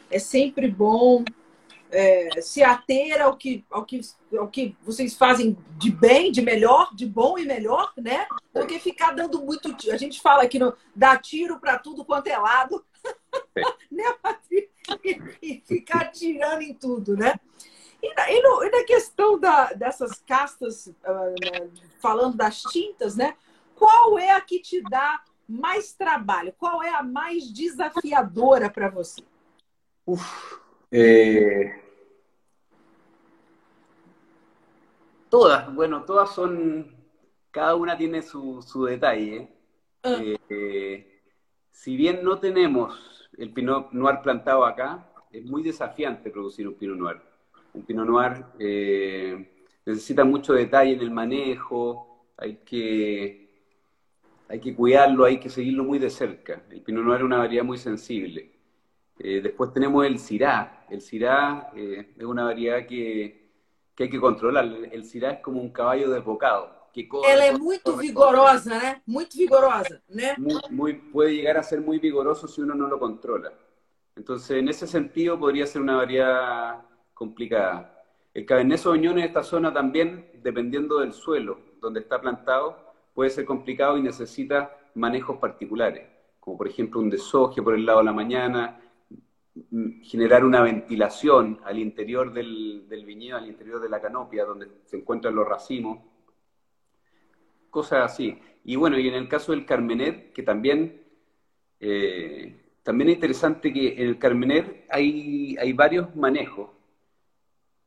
[0.10, 1.24] é sempre bom
[1.90, 4.02] é, se ater ao que, ao, que,
[4.38, 8.28] ao que vocês fazem de bem, de melhor, de bom e melhor, né?
[8.54, 9.74] Do que ficar dando muito.
[9.92, 12.84] A gente fala aqui no dá tiro para tudo quanto é lado,
[13.92, 14.04] né,
[15.04, 17.40] E, e ficar atirando em tudo, né?
[18.06, 23.36] E na, e, no, e na questão da, dessas castas, uh, falando das tintas, né?
[23.74, 26.54] Qual é a que te dá mais trabalho?
[26.56, 29.24] Qual é a mais desafiadora para você?
[30.06, 31.82] Uf, eh,
[35.32, 36.96] todas, bueno, todas son,
[37.50, 39.50] cada una tiene su, su detalle.
[40.06, 40.38] Uh.
[40.48, 41.24] Eh,
[41.72, 46.98] si bien no tenemos el Pinot Noir plantado acá, es muy desafiante producir un Pinot
[46.98, 47.35] Noir.
[47.76, 53.50] Un Pinot Noir eh, necesita mucho detalle en el manejo, hay que,
[54.48, 56.64] hay que cuidarlo, hay que seguirlo muy de cerca.
[56.70, 58.52] El Pinot Noir es una variedad muy sensible.
[59.20, 60.86] Eh, después tenemos el Syrah.
[60.90, 63.52] El Syrah eh, es una variedad que,
[63.96, 64.66] que, hay que controlar.
[64.66, 66.74] El Syrah es como un caballo desbocado.
[66.94, 68.86] Que corre, Ela é muito corre, vigorosa, corre.
[68.86, 69.02] né?
[69.06, 70.02] Muito vigorosa?
[70.38, 73.52] Muy, muy, puede llegar a ser muy vigoroso si uno no lo controla.
[74.16, 78.04] Entonces, en ese sentido, podría ser una variedad complicada.
[78.34, 82.78] El Cabernet Sauvignon en esta zona también, dependiendo del suelo donde está plantado,
[83.13, 86.06] puede ser complicado y necesita manejos particulares,
[86.39, 88.82] como por ejemplo un desoje por el lado de la mañana,
[90.04, 94.97] generar una ventilación al interior del, del, viñedo, al interior de la canopia, donde se
[94.97, 95.99] encuentran los racimos,
[97.69, 98.38] cosas así.
[98.65, 101.01] Y bueno, y en el caso del Carmener, que también,
[101.80, 106.75] eh, también es interesante que en el Carmener hay, hay varios manejos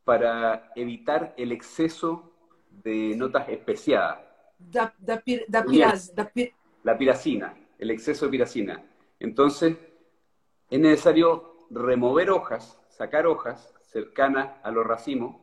[0.09, 2.33] para evitar el exceso
[2.71, 4.21] de notas especiadas.
[4.59, 6.55] Da, da, da, piras, da pir...
[6.83, 8.83] La piracina, el exceso de piracina.
[9.21, 9.77] Entonces,
[10.71, 15.37] es necesario remover hojas, sacar hojas cercanas a los racimos,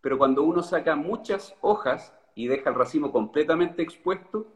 [0.00, 4.48] pero cuando uno saca muchas hojas y deja el racimo completamente expuesto,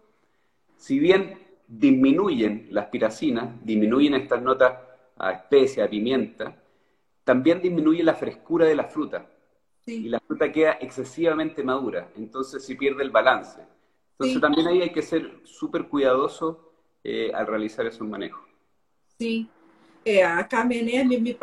[0.76, 4.76] si bien disminuyen las piracinas, disminuyen estas notas
[5.16, 6.56] a especia, a pimienta,
[7.22, 9.28] también disminuye la frescura de la fruta.
[9.86, 13.60] Y la fruta queda excesivamente madura, entonces se pierde el balance.
[14.12, 18.40] Entonces también ahí hay que ser súper cuidadoso eh, al realizar esos manejos.
[19.18, 19.48] Sí,
[20.04, 21.36] É, a Carmené me, me,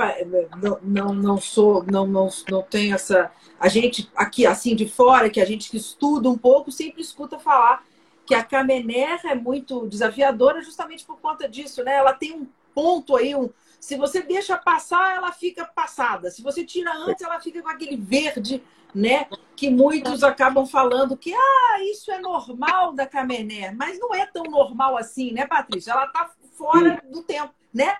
[0.61, 3.31] não, não, não sou, não, não, não tenho essa.
[3.57, 7.39] A gente aqui assim de fora, que a gente que estuda um pouco, sempre escuta
[7.39, 7.85] falar
[8.25, 11.95] que a Carmené é muito desafiadora justamente por conta disso, né?
[11.95, 13.49] Ela tem um ponto aí, um,
[13.79, 16.29] se você deixa passar, ela fica passada.
[16.29, 18.61] Se você tira antes, ela fica com aquele verde,
[18.93, 19.27] né?
[19.55, 24.43] Que muitos acabam falando que ah, isso é normal da Camené, mas não é tão
[24.43, 25.91] normal assim, né, Patrícia?
[25.91, 27.95] Ela está fora do tempo, né?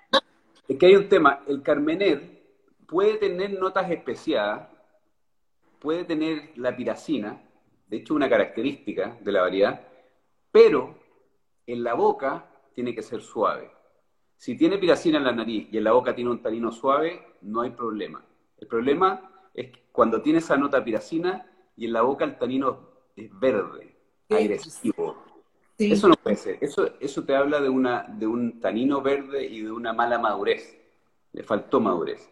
[0.68, 2.40] Es que hay un tema, el Carmener
[2.86, 4.68] puede tener notas especiadas,
[5.80, 7.42] puede tener la piracina,
[7.88, 9.80] de hecho una característica de la variedad,
[10.52, 10.96] pero
[11.66, 13.79] en la boca tiene que ser suave.
[14.40, 17.60] Si tiene piracina en la nariz y en la boca tiene un tanino suave, no
[17.60, 18.24] hay problema.
[18.56, 21.44] El problema es cuando tiene esa nota piracina
[21.76, 23.94] y en la boca el tanino es verde,
[24.30, 25.18] agresivo.
[25.76, 26.56] Eso no puede ser.
[26.62, 30.74] Eso, eso te habla de, una, de un tanino verde y de una mala madurez.
[31.34, 32.26] Le faltó madurez.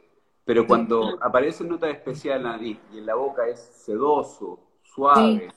[0.47, 5.51] Pero cuando aparece nota especial en la nariz y en la boca es sedoso, suave,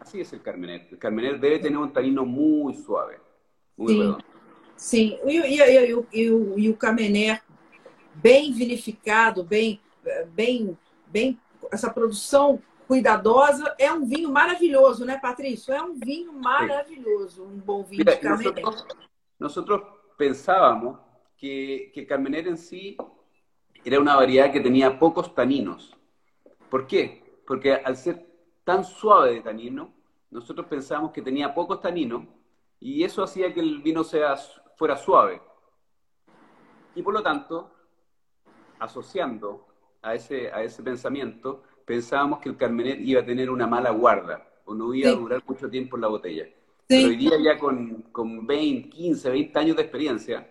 [0.00, 0.90] así es el Carmenet.
[0.90, 3.18] El Carmenet debe tener un tanino muy suave,
[3.76, 4.29] muy redondo.
[4.80, 7.42] Sim, e, e, e, e, o Carmenet
[8.14, 9.78] bem vinificado, bem,
[10.28, 11.38] bem, bem,
[11.70, 13.74] essa produção cuidadosa.
[13.78, 15.74] É um vinho maravilhoso, né, Patrício?
[15.74, 18.64] É um vinho maravilhoso, um bom vinho Mira, de Carmener.
[19.38, 19.82] Nosotros
[20.16, 20.98] pensábamos
[21.36, 22.96] que, que Carmener en sí
[23.84, 25.94] era una variedad que tenía pocos taninos.
[26.70, 27.22] ¿Por qué?
[27.46, 28.26] Porque al ser
[28.64, 29.92] tan suave de tanino,
[30.30, 32.24] nosotros pensábamos que tenía pocos taninos
[32.80, 34.36] y eso hacía que el vino sea,
[34.80, 35.42] fuera suave.
[36.94, 37.70] Y por lo tanto,
[38.78, 39.66] asociando
[40.00, 44.48] a ese, a ese pensamiento, pensábamos que el Carmener iba a tener una mala guarda
[44.64, 46.48] o no iba a durar mucho tiempo en la botella.
[46.88, 50.50] Pero hoy día ya con, con 20, 15, 20 años de experiencia,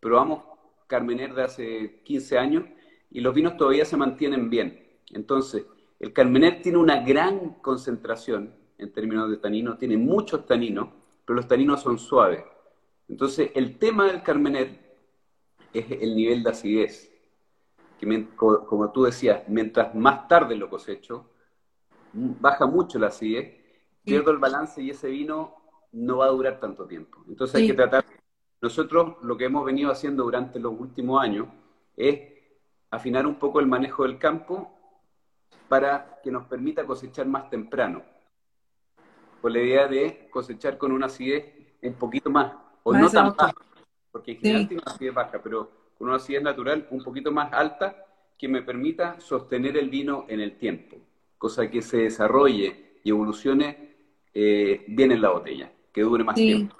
[0.00, 0.42] probamos
[0.88, 2.64] Carmener de hace 15 años
[3.12, 4.88] y los vinos todavía se mantienen bien.
[5.12, 5.66] Entonces,
[6.00, 10.88] el Carmener tiene una gran concentración en términos de tanino, tiene muchos taninos,
[11.24, 12.42] pero los taninos son suaves.
[13.08, 14.78] Entonces, el tema del Carmener
[15.72, 17.18] es el nivel de acidez
[17.98, 21.30] que como tú decías, mientras más tarde lo cosecho,
[22.12, 23.56] baja mucho la acidez,
[24.04, 25.56] pierdo el balance y ese vino
[25.92, 27.24] no va a durar tanto tiempo.
[27.28, 28.04] Entonces hay que tratar,
[28.60, 31.48] nosotros lo que hemos venido haciendo durante los últimos años
[31.96, 32.20] es
[32.90, 34.72] afinar un poco el manejo del campo
[35.68, 38.02] para que nos permita cosechar más temprano,
[39.42, 41.44] con la idea de cosechar con una acidez
[41.82, 42.54] un poquito más,
[42.88, 43.54] o no tan baja,
[44.10, 47.52] porque en general tiene una acidez baja, pero con una acidez natural un poquito más
[47.52, 48.04] alta
[48.38, 50.96] que me permita sostener el vino en el tiempo,
[51.36, 53.96] cosa que se desarrolle y evolucione
[54.32, 56.76] eh, bien en la botella, que dure más tiempo.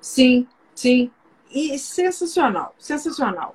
[0.00, 1.10] Sí, sí.
[1.52, 3.54] E sensacional, sensacional.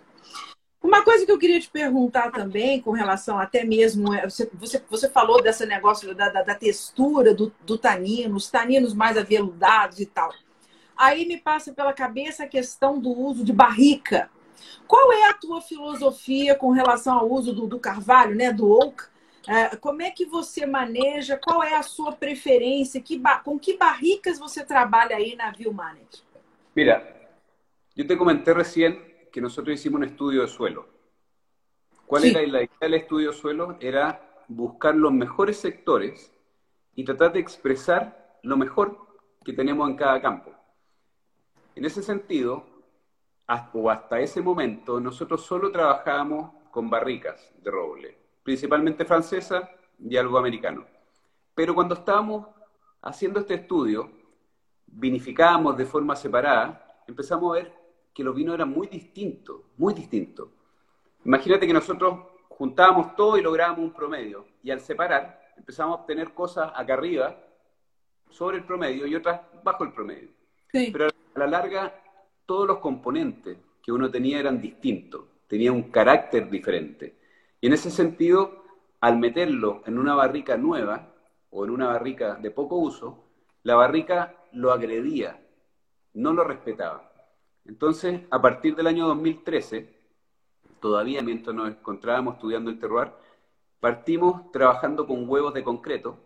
[0.86, 4.14] Uma coisa que eu queria te perguntar também, com relação até mesmo.
[4.14, 8.52] É, você, você, você falou desse negócio da, da, da textura do, do tanino, os
[8.52, 10.32] taninos mais aveludados e tal.
[10.98, 14.30] Aí me passa pela cabeça a questão do uso de barrica.
[14.88, 19.04] Qual é a tua filosofia com relação ao uso do, do carvalho, né, do oak?
[19.48, 21.38] É, como é que você maneja?
[21.38, 23.00] Qual é a sua preferência?
[23.00, 26.24] Que, com que barricas você trabalha aí na Vilmanet?
[26.76, 27.16] Mira,
[27.96, 29.00] eu te comentei recién
[29.32, 30.88] que nosotros hicimos un estudio de suelo.
[32.06, 33.78] ¿Cuál era la idea del estudio de suelo?
[33.80, 36.32] Era buscar los mejores sectores
[36.96, 38.98] y tratar de expresar lo mejor
[39.44, 40.52] que tenemos en cada campo.
[41.76, 42.66] En ese sentido,
[43.74, 50.38] o hasta ese momento, nosotros solo trabajábamos con barricas de roble, principalmente francesa y algo
[50.38, 50.86] americano.
[51.54, 52.48] Pero cuando estábamos
[53.02, 54.10] haciendo este estudio,
[54.88, 57.74] vinificábamos de forma separada, empezamos a ver
[58.14, 60.48] que los vinos eran muy distintos, muy distintos.
[61.26, 66.34] Imagínate que nosotros juntábamos todo y lográbamos un promedio, y al separar empezamos a obtener
[66.34, 67.38] cosas acá arriba,
[68.30, 70.35] sobre el promedio, y otras bajo el promedio.
[70.92, 72.02] Pero a la larga,
[72.46, 77.18] todos los componentes que uno tenía eran distintos, tenía un carácter diferente.
[77.62, 78.64] Y en ese sentido,
[79.00, 81.14] al meterlo en una barrica nueva
[81.50, 83.24] o en una barrica de poco uso,
[83.64, 85.40] la barrica lo agredía,
[86.14, 87.10] no lo respetaba.
[87.66, 89.90] Entonces, a partir del año 2013,
[90.82, 93.12] todavía mientras nos encontrábamos estudiando el terroir,
[93.80, 96.20] partimos trabajando con huevos de concreto,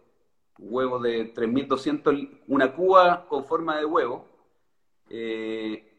[0.57, 2.15] huevos de 3200,
[2.47, 4.25] una cuba con forma de huevo,
[5.09, 5.91] eh,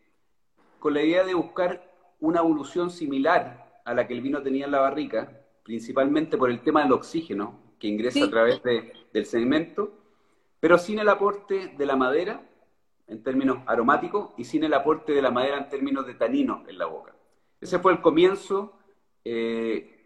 [0.79, 4.70] con la idea de buscar una evolución similar a la que el vino tenía en
[4.70, 9.92] la barrica, principalmente por el tema del oxígeno que ingresa a través del segmento,
[10.61, 12.42] pero sin el aporte de la madera
[13.09, 16.79] en términos aromáticos y sin el aporte de la madera en términos de tanino en
[16.79, 17.14] la boca.
[17.61, 18.79] Ese fue el comienzo
[19.25, 20.01] eh,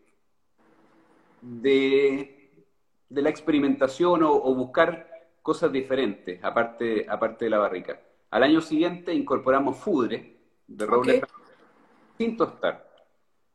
[1.43, 2.65] de,
[3.11, 5.09] la experimentación o, buscar
[5.43, 8.01] cosas diferentes, aparte, aparte de la barrica.
[8.35, 11.23] Al año siguiente incorporamos fudre de roble
[12.19, 12.85] sin tostar,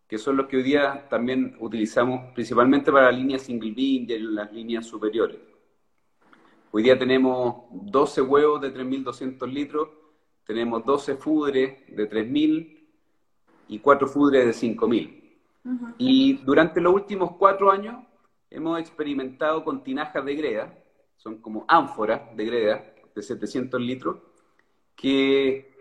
[0.07, 4.19] que son los que hoy día también utilizamos principalmente para la línea single bean y
[4.19, 5.37] las líneas superiores.
[6.71, 9.89] Hoy día tenemos 12 huevos de 3.200 litros,
[10.45, 12.79] tenemos 12 fudres de 3.000
[13.67, 15.95] y 4 fudres de 5.000.
[15.97, 17.97] Y durante los últimos cuatro años
[18.49, 20.73] hemos experimentado con tinajas de greda,
[21.17, 24.28] son como ánforas de greda de 700 litros,
[24.99, 25.71] que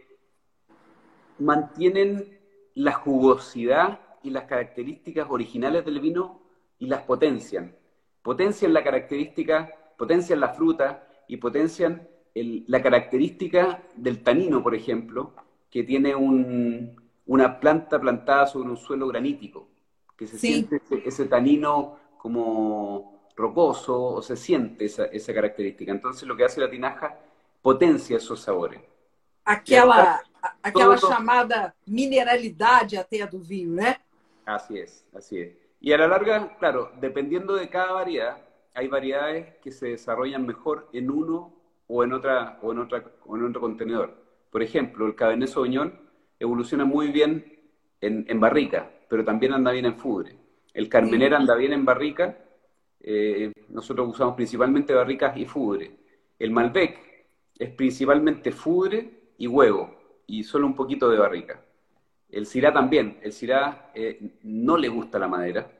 [1.38, 2.38] mantienen
[2.74, 6.40] la jugosidad y las características originales del vino
[6.78, 7.74] y las potencian.
[8.22, 15.34] Potencian la característica potencian la fruta y potencian la característica del tanino, por ejemplo,
[15.68, 19.68] que tiene una planta plantada sobre un suelo granítico,
[20.16, 25.90] que se siente ese, tanino como rocoso o se siente esa, esa, característica.
[25.90, 27.18] Entonces lo que hace la tinaja
[27.60, 28.80] potencia esos sabores.
[29.48, 30.20] Aquela,
[30.62, 33.96] aquela chamada mineralidade até do vinho, ¿no?
[34.44, 35.56] Así es, así es.
[35.80, 38.36] Y a la larga, claro, dependiendo de cada variedad,
[38.74, 41.54] hay variedades que se desarrollan mejor en uno
[41.86, 44.22] o en, otra, o en, otra, o en otro contenedor.
[44.50, 45.98] Por ejemplo, el Cabernet Sauvignon
[46.38, 47.58] evoluciona muy bien
[48.02, 50.36] en, barrica, pero también anda bien en fudre.
[50.74, 52.36] El Carmener anda bien en barrica,
[53.00, 55.90] eh, nosotros usamos principalmente barricas y fudre.
[56.38, 56.98] El Malbec
[57.58, 59.94] es principalmente fudre y huevo,
[60.26, 61.62] y solo un poquito de barrica.
[62.30, 65.70] El Syrah también, el Syrah eh, no le gusta la madera,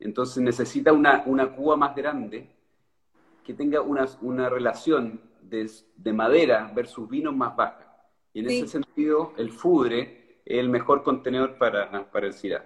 [0.00, 2.48] entonces necesita una, una cuba más grande
[3.44, 7.84] que tenga una, una relación de, de, madera versus vino más baja.
[8.32, 12.64] Y en ese sentido, el fudre es el mejor contenedor para, para el Syrah.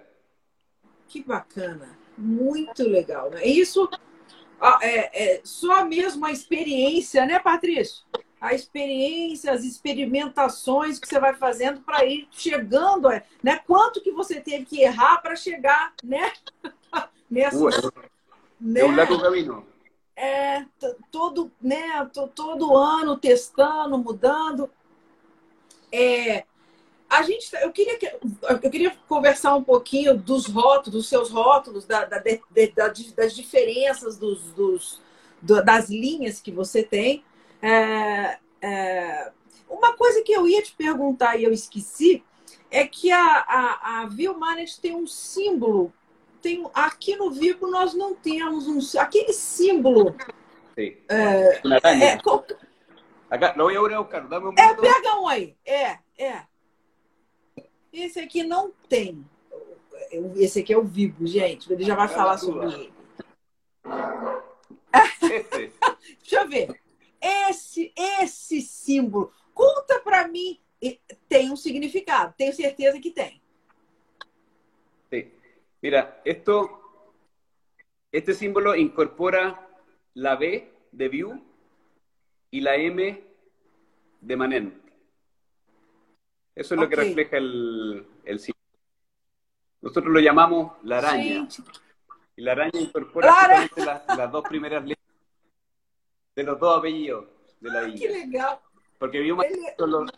[1.07, 3.31] Que bacana, muito legal.
[3.31, 3.45] Né?
[3.45, 3.89] Isso
[4.81, 8.03] é, é só mesmo a experiência, né, Patrícia?
[8.43, 13.07] A experiência, as experimentações que você vai fazendo para ir chegando,
[13.41, 13.55] né?
[13.65, 16.29] Quanto que você teve que errar para chegar, né?
[17.31, 17.93] Nessa, uh,
[18.59, 18.81] né?
[18.81, 19.65] É um largo caminho.
[20.13, 20.65] É,
[21.09, 24.69] todo, né, todo ano testando, mudando.
[25.89, 26.43] É,
[27.09, 31.85] a gente, tá, eu queria, eu queria conversar um pouquinho dos rótulos, dos seus rótulos,
[31.85, 35.01] da, da, da, das diferenças dos, dos,
[35.41, 37.23] das linhas que você tem.
[37.63, 39.31] É, é,
[39.69, 42.21] uma coisa que eu ia te perguntar e eu esqueci
[42.69, 45.93] é que a, a, a Vilmanet tem um símbolo.
[46.41, 50.13] Tem, aqui no Vivo nós não temos um aquele símbolo.
[50.75, 50.97] Sim.
[51.07, 52.45] É, é, qual,
[53.29, 55.55] Acá, lo voy a buscar, dame um É, pega um aí.
[55.65, 56.43] É, é.
[57.91, 59.25] Esse aqui não tem.
[60.35, 61.71] Esse aqui é o Vivo, gente.
[61.71, 62.93] Ele já vai falar sobre ele.
[66.21, 66.82] Deixa eu ver.
[67.23, 69.31] Esse, esse símbolo.
[69.53, 70.59] Conta para mim.
[71.29, 72.33] Tem um significado.
[72.37, 73.41] Tenho certeza que tem.
[75.09, 75.31] Sí.
[75.81, 76.81] Mira, esto,
[78.11, 79.69] este símbolo incorpora
[80.15, 81.41] la B de view
[82.51, 83.23] y la M
[84.21, 84.83] de manente.
[86.55, 88.39] Eso es lo que refleja el, el
[89.81, 91.47] Nosotros lo llamamos la araña.
[92.35, 95.02] Y la araña incorpora las, dos primeras letras
[96.35, 97.25] de los dos apellidos
[97.59, 97.99] de la villa.
[97.99, 98.59] ¡Qué legal!
[98.99, 100.11] Porque Biumanén son, los,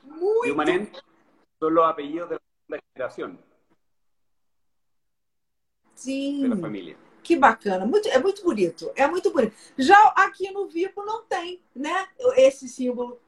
[1.59, 3.39] son los apellidos de la generación.
[5.95, 6.43] Sim.
[6.43, 6.97] De la familia.
[7.23, 9.55] Que bacana, muito, é muito bonito, é muito bonito.
[9.77, 12.07] Já aqui no Vipo não tem, né?
[12.35, 13.19] Esse símbolo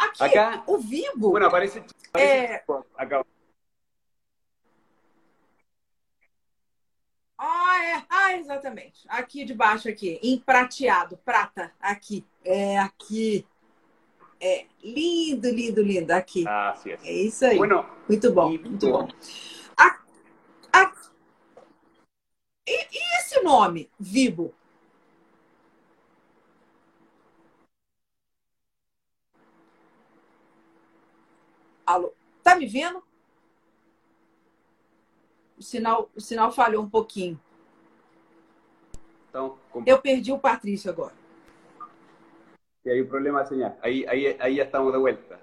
[0.00, 1.30] Aqui, acá, o Vivo.
[1.30, 2.64] Bueno, aparece, aparece é...
[2.96, 3.22] acá.
[7.42, 8.04] Ah, é.
[8.10, 9.00] Ah, exatamente.
[9.08, 12.22] Aqui de baixo, aqui, em prateado, prata, aqui.
[12.44, 13.46] É aqui.
[14.38, 16.10] É lindo, lindo, lindo.
[16.12, 16.44] Aqui.
[16.46, 17.08] Ah, sim, sim.
[17.08, 17.56] É isso aí.
[17.56, 19.08] Bueno, muito bom, muito bom.
[19.74, 20.00] A,
[20.70, 20.92] a...
[22.68, 24.54] E, e esse nome, Vivo?
[31.86, 32.12] Alô?
[32.42, 33.02] Tá me vendo?
[35.60, 37.38] O sinal, o sinal falhou um pouquinho.
[39.28, 39.86] Então, como...
[39.86, 41.14] Eu perdi o Patrício agora.
[42.82, 43.78] Y hay un problema de señal.
[43.82, 45.38] Ahí, ahí, ahí ya estamos de vuelta.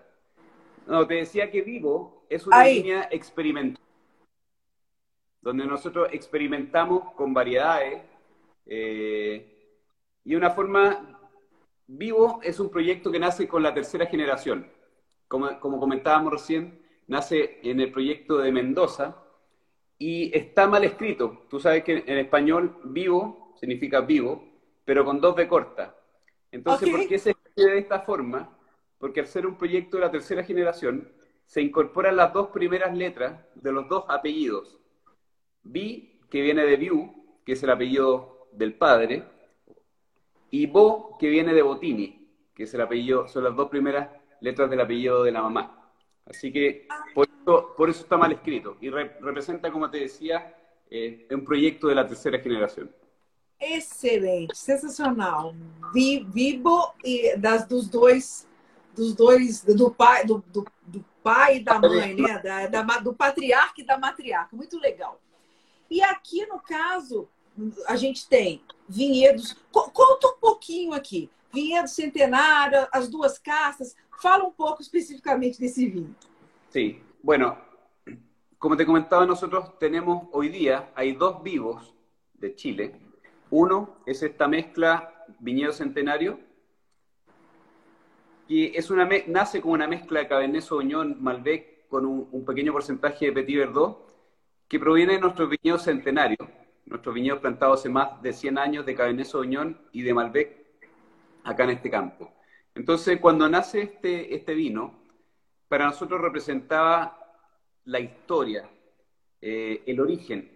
[0.87, 2.81] No, te decía que Vivo es una ahí.
[2.81, 3.81] línea experimental,
[5.41, 8.01] donde nosotros experimentamos con variedades
[8.65, 9.79] eh,
[10.25, 11.19] y una forma,
[11.85, 14.67] Vivo es un proyecto que nace con la tercera generación
[15.27, 19.15] como, comentábamos recién, nace en el proyecto de Mendoza
[19.97, 21.45] y está mal escrito.
[21.49, 24.43] Tú sabes que en español vivo significa vivo,
[24.85, 25.95] pero con dos de corta.
[26.51, 28.57] Entonces, ¿por qué se escribe de esta forma?
[28.97, 31.11] Porque al ser un proyecto de la tercera generación,
[31.45, 34.79] se incorporan las dos primeras letras de los dos apellidos.
[35.63, 39.23] Vi, que viene de Viu, que es el apellido del padre,
[40.49, 44.09] y Bo, que viene de Botini, que es el apellido, son las dos primeras
[44.41, 45.91] letras del apellido de la mamá.
[46.25, 50.53] Así que por eso, por eso está mal escrito y re, representa, como te decía,
[50.91, 52.89] eh, um projeto da terceira geração.
[53.59, 55.55] Excelente, sensacional.
[55.93, 58.47] Vi, vivo e das dos dois,
[58.95, 62.39] dos dois, do pai, do, do, do pai e da mãe, né?
[62.39, 64.55] Da, da, do patriarca e da matriarca.
[64.55, 65.19] Muito legal.
[65.89, 67.27] E aqui no caso,
[67.87, 69.55] a gente tem vinhedos.
[69.71, 71.29] Conta um pouquinho aqui.
[71.51, 73.95] Vinhedo centenário, as duas castas.
[74.21, 76.15] Fala un poco específicamente de ese vino.
[77.21, 77.57] Bueno,
[78.57, 81.95] como te comentaba, nosotros tenemos hoy día, hay dos vivos
[82.33, 82.99] de Chile.
[83.49, 86.39] Uno es esta mezcla viñedo centenario,
[88.47, 93.25] que es una nace como una mezcla de Cabernet Sauvignon Malbec con un, pequeño porcentaje
[93.25, 94.13] de Petit Verdot,
[94.67, 96.47] que proviene de nuestros viñedos centenarios,
[96.85, 100.65] nuestros viñedos plantados hace más de 100 años de Cabernet Sauvignon y de Malbec
[101.43, 102.31] acá en este campo.
[102.75, 105.06] Entonces, cuando nace este, este vino,
[105.67, 107.17] para nosotros representaba
[107.85, 108.69] la historia,
[109.41, 110.51] eh, el origen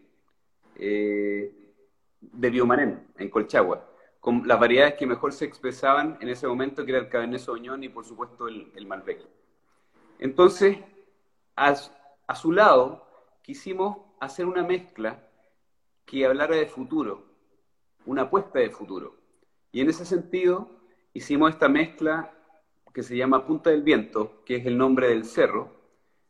[0.76, 1.76] eh,
[2.20, 3.88] de Biomarén, en Colchagua,
[4.20, 7.84] con las variedades que mejor se expresaban en ese momento, que era el Cabernet Sauvignon
[7.84, 9.22] y, por supuesto, el, Malbec.
[10.20, 10.78] Entonces,
[11.55, 11.76] a,
[12.28, 13.07] a su lado,
[13.41, 15.28] quisimos hacer una mezcla
[16.05, 17.26] que hablara de futuro,
[18.05, 19.16] una apuesta de futuro.
[19.72, 20.70] Y en ese sentido,
[21.14, 22.34] hicimos esta mezcla
[22.94, 25.82] que se llama Punta del Viento, que es el nombre del cerro,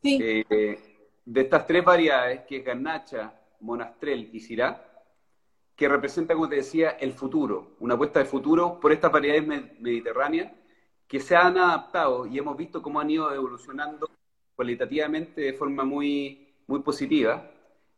[0.04, 0.80] eh,
[1.26, 4.88] de estas tres variedades, que es Garnacha, Monastrel y Syrah,
[5.76, 10.52] que representa, como te decía, el futuro, una apuesta de futuro por estas variedades mediterráneas
[11.08, 14.10] que se han adaptado y hemos visto cómo han ido evolucionando
[14.56, 17.52] cualitativamente de forma muy, muy positiva.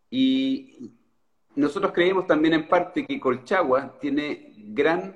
[0.10, 0.92] Y
[1.56, 5.16] nosotros creemos también en parte que Colchagua tiene gran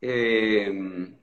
[0.00, 1.16] eh,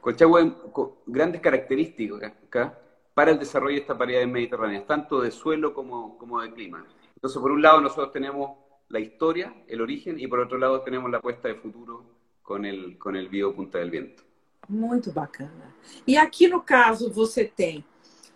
[0.00, 2.78] Colchagua con grandes características acá
[3.14, 6.86] para el desarrollo de estas variedades mediterráneas, tanto de suelo como, como de clima.
[7.14, 8.52] Entonces, por un lado, nosotros tenemos
[8.88, 12.04] la historia, el origen, y por otro lado tenemos la apuesta de futuro
[12.42, 14.22] con el, con el bio Punta del Viento.
[14.68, 15.74] Muito bacana.
[16.06, 17.84] E aqui no caso você tem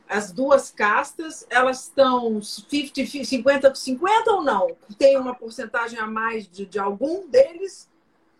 [0.08, 4.76] as duas castas, elas estão 50, 50 50 ou não?
[4.98, 7.88] Tem uma porcentagem a mais de, de algum deles?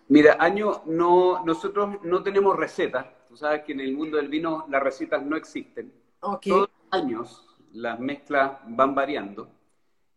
[0.08, 3.14] Mira, año no, nosotros no tenemos receta.
[3.28, 5.92] Tú sabes que en el mundo del vino las recetas no existen.
[6.20, 6.46] Ok.
[6.46, 9.48] Todos los años las mezclas van variando.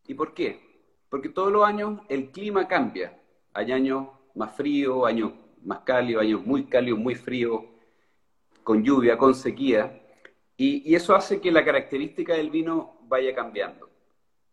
[0.05, 0.61] ¿Y por qué?
[1.09, 3.17] Porque todos los años el clima cambia.
[3.53, 5.31] Hay años más fríos, años
[5.63, 7.63] más cálidos, años muy cálidos, muy fríos,
[8.63, 10.01] con lluvia, con sequía.
[10.57, 13.89] Y, y eso hace que la característica del vino vaya cambiando.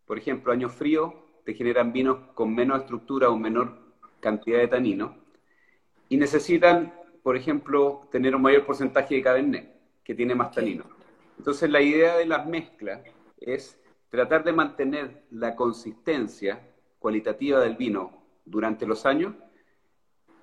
[0.06, 1.12] Por ejemplo, años fríos
[1.44, 3.76] te generan vinos con menos estructura o menor
[4.20, 5.23] cantidad de tanino
[6.14, 6.94] y necesitan,
[7.24, 9.68] por ejemplo, tener un mayor porcentaje de cabernet,
[10.04, 10.84] que tiene más tanino.
[11.36, 13.00] Entonces, la idea de las mezclas
[13.36, 13.76] es
[14.10, 16.60] tratar de mantener la consistencia
[17.00, 18.12] cualitativa del vino
[18.44, 19.34] durante los años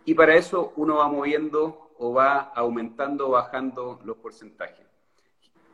[0.03, 4.85] y para eso uno va moviendo o va aumentando o bajando los porcentajes.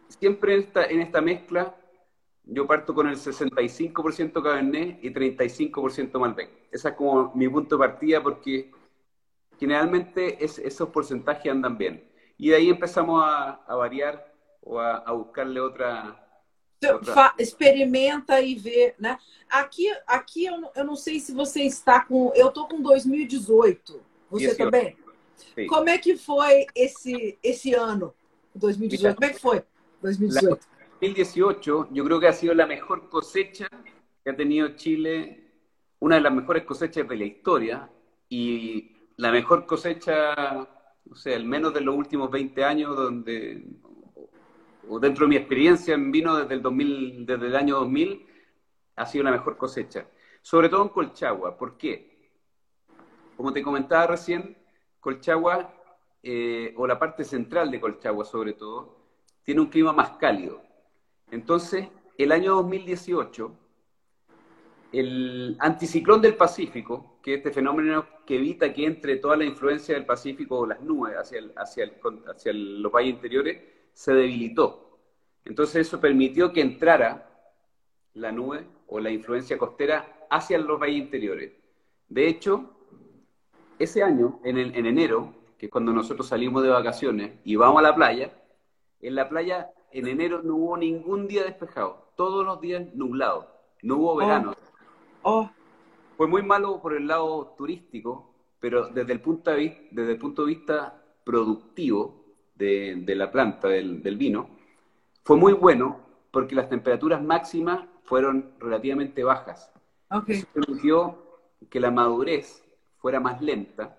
[0.10, 1.76] Siempre en esta, en esta mezcla
[2.44, 6.52] yo parto con el 65% Cabernet y 35% Malbec.
[6.72, 8.70] Esa es como mi punto de partida porque
[9.60, 12.04] generalmente es, esos porcentajes andan bien.
[12.38, 16.28] Y de ahí empezamos a, a variar o a, a buscarle otra,
[17.04, 19.18] Fa, experimenta e vê, né?
[19.50, 22.32] Aqui, aqui eu, eu não sei se você está com.
[22.36, 24.00] Eu tô com 2018.
[24.30, 24.96] Você Esse também?
[25.36, 25.66] Sí.
[25.66, 28.14] Como é que foi esse, esse ano,
[28.54, 29.16] 2018?
[29.16, 29.64] Como é que foi
[30.02, 30.68] 2018?
[31.00, 33.70] 2018 yo creo que ha sido la mejor cosecha
[34.24, 35.52] que ha tenido Chile,
[36.00, 37.90] una de las mejores cosechas de la historia
[38.30, 40.68] y la mejor cosecha,
[41.10, 43.66] o sea, al menos de los últimos 20 años, donde,
[44.88, 48.26] o dentro de mi experiencia en vino desde el, 2000, desde el año 2000,
[48.96, 50.08] ha sido la mejor cosecha.
[50.42, 51.58] Sobre todo en Colchagua.
[51.58, 52.32] ¿Por qué?
[53.36, 54.58] Como te comentaba recién,
[55.00, 55.74] Colchagua,
[56.24, 58.98] eh, o la parte central de Colchagua sobre todo,
[59.44, 60.62] tiene un clima más cálido.
[61.32, 61.88] Entonces,
[62.18, 63.52] el año 2018,
[64.92, 69.96] el anticiclón del Pacífico, que es este fenómeno que evita que entre toda la influencia
[69.96, 71.94] del Pacífico o las nubes hacia, el- hacia, el-
[72.28, 73.64] hacia los valles interiores,
[73.94, 75.00] se debilitó.
[75.46, 77.24] Entonces eso permitió que entrara
[78.14, 81.54] la nube o la influencia costera hacia los valles interiores.
[82.10, 82.70] De hecho,
[83.80, 87.80] ese año, en, el- en enero, que es cuando nosotros salimos de vacaciones y vamos
[87.80, 88.32] a la playa,
[89.02, 93.46] en la playa en enero no hubo ningún día despejado, todos los días nublados,
[93.84, 94.54] no hubo verano.
[95.24, 95.50] Ó,
[96.18, 100.18] Fue muy malo por el lado turístico, pero desde el punto de, vi- desde el
[100.18, 104.50] punto de vista productivo de, de la planta, del, del vino,
[105.24, 106.00] fue muy bueno
[106.32, 109.72] porque las temperaturas máximas fueron relativamente bajas.
[110.12, 110.30] ok.
[110.30, 111.18] Eso permitió
[111.70, 112.64] que la madurez
[112.98, 113.98] fuera más lenta,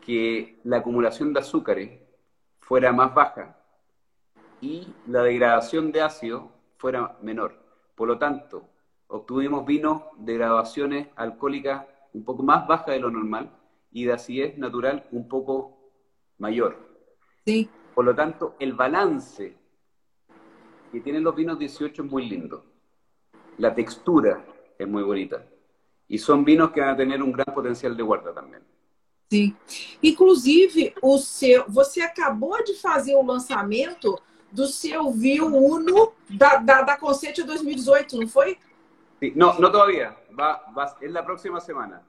[0.00, 2.00] que la acumulación de azúcares
[2.60, 3.56] fuera más baja
[4.60, 7.54] y la degradación de ácido fuera menor.
[7.94, 8.68] Por lo tanto,
[9.12, 11.84] obtuvimos vinos de graduaciones alcohólicas
[12.14, 13.50] un poco más bajas de lo normal
[13.92, 15.78] y de acidez natural un poco
[16.38, 16.78] mayor.
[17.44, 17.68] Sim.
[17.94, 19.54] Por lo tanto, el balance
[20.90, 22.64] que tienen los vinos 18 es muy lindo.
[23.58, 24.44] La textura
[24.78, 25.44] es muy bonita.
[26.08, 28.62] Y son vinos que van a tener un gran potencial de guarda también.
[29.30, 29.54] Sim.
[30.02, 34.18] Inclusive, o seu, você acabou de fazer o lançamento
[34.50, 38.58] do seu View Uno da, da, da Conceito 2018, não foi?
[39.22, 40.16] Sí, no, no todavía.
[40.36, 42.02] Va, va, es la próxima semana.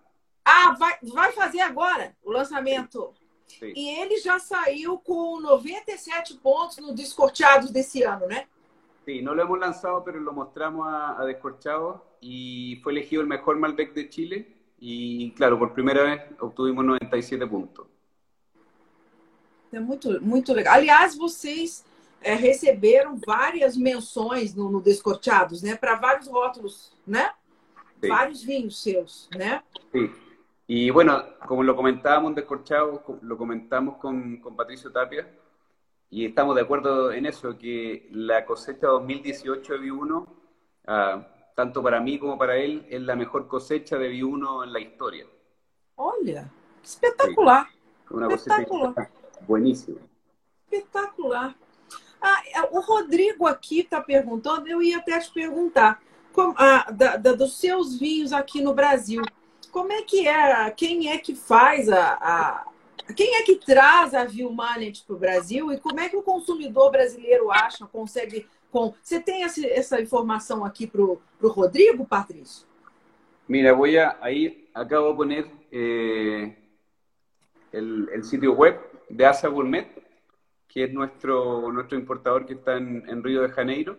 [0.43, 3.13] Ah, vai, vai fazer agora o lançamento.
[3.45, 3.71] Sí.
[3.75, 8.47] E ele já saiu com 97 pontos no Descorteados desse ano, né?
[9.05, 13.27] Sí, no lo hemos lanzado, pero lo mostramos a, a Descorchado y fue elegido el
[13.27, 14.47] mejor Malbec de Chile.
[14.79, 17.85] Y claro, por primera vez obtuvimos 97 puntos.
[19.71, 20.73] É muito, muito legal.
[20.73, 21.85] Aliás, vocês
[22.23, 25.75] é, receberam várias menções no, no Descorteados, né?
[25.75, 27.31] Para vários rótulos, né?
[28.01, 28.07] Sí.
[28.07, 29.63] Vários vinhos seus, né?
[29.91, 30.11] Sí.
[30.67, 35.27] Y bueno, como lo comentábamos en Descorchado, lo comentamos con, con Patricio Tapia,
[36.09, 40.27] y estamos de acuerdo en eso, que la cosecha 2018 de Vi1,
[40.87, 44.79] ah, tanto para mí como para él, es la mejor cosecha de Vi1 en la
[44.79, 45.25] historia.
[45.95, 46.49] Olha,
[46.83, 47.67] espetacular,
[48.09, 49.09] Una cosecha espetacular.
[49.47, 49.99] buenísima.
[50.71, 51.55] Espetacular.
[52.25, 56.01] Ah, o Rodrigo aqui está perguntando, eu ia até te perguntar,
[56.31, 59.21] como, ah, da, da- dos seus vinhos aqui no Brasil,
[59.71, 62.65] como é que é, quem é que faz a, a-
[63.13, 66.89] quem é que traz a Vilmanet para o Brasil e como é que o consumidor
[66.91, 68.47] brasileiro acha, consegue.
[68.71, 68.93] Com...
[69.03, 72.65] Você tem essa, essa informação aqui para o Rodrigo, Patrício?
[73.47, 76.55] Mira, voy a, ahí acabo de poner eh,
[77.73, 79.87] el, el, sitio web de Asa Gourmet,
[80.73, 83.95] que es nuestro, nuestro importador que está en, en Río de Janeiro.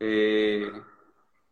[0.00, 0.72] Eh,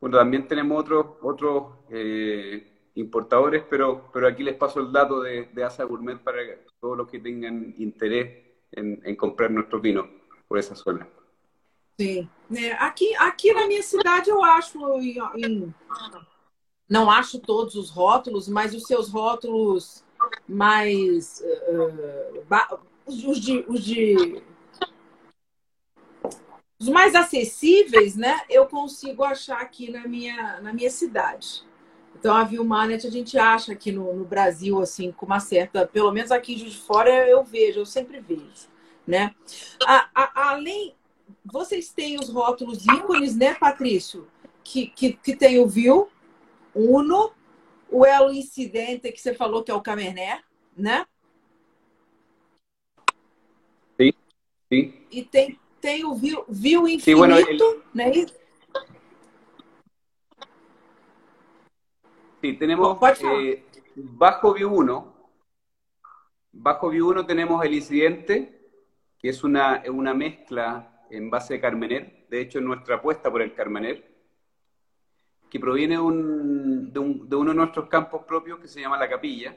[0.00, 5.44] bueno, también tenemos otros, otros eh, importadores, pero, pero aquí les paso el dato de,
[5.52, 6.38] de Asa Gourmet para
[6.80, 10.08] todos los que tengan interés en, en comprar nuestros vinos
[10.48, 11.06] por essa zona.
[12.00, 12.28] Sim.
[12.52, 15.74] É, aqui, aqui na minha cidade eu acho, em, em,
[16.88, 20.04] não acho todos os rótulos, mas os seus rótulos
[20.48, 21.44] mais.
[21.68, 22.82] Uh,
[23.24, 24.42] os, de, os de.
[26.78, 28.40] Os mais acessíveis, né?
[28.50, 31.64] Eu consigo achar aqui na minha, na minha cidade.
[32.18, 35.86] Então, a Vilmanet a gente acha aqui no, no, Brasil, assim, com uma certa...
[35.86, 38.68] Pelo menos aqui de fora eu vejo, eu sempre vejo,
[39.06, 39.34] né?
[39.84, 40.94] A, a, além...
[41.44, 44.28] Vocês têm os rótulos ícones, né, Patrício?
[44.62, 46.08] Que, que, que tem o Vil,
[46.74, 47.32] Uno,
[47.90, 50.44] o El Incidente, que você falou que é o Cabernet,
[50.76, 51.04] né?
[54.72, 55.06] Sim.
[55.10, 57.58] E tem, tem o Vil, Vil Infinito, sim, bueno, ele...
[57.92, 58.10] né?
[62.40, 63.64] Sí, tenemos eh,
[63.94, 65.12] bajo View 1.
[66.52, 68.68] Bajo View 1 tenemos el incidente,
[69.18, 72.26] que es una, una mezcla en base de Carmener.
[72.28, 74.12] De hecho, es nuestra apuesta por el Carmener,
[75.48, 79.08] que proviene un, de, un, de, uno de nuestros campos propios que se llama La
[79.08, 79.54] Capilla,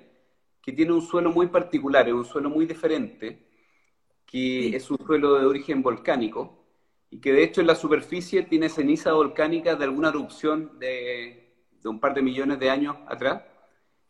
[0.62, 3.45] que tiene un suelo muy particular, es un suelo muy diferente,
[4.36, 6.66] que es un suelo de origen volcánico
[7.10, 11.90] y que de hecho en la superficie tiene ceniza volcánica de alguna erupción de, de
[11.90, 13.44] un par de millones de años atrás,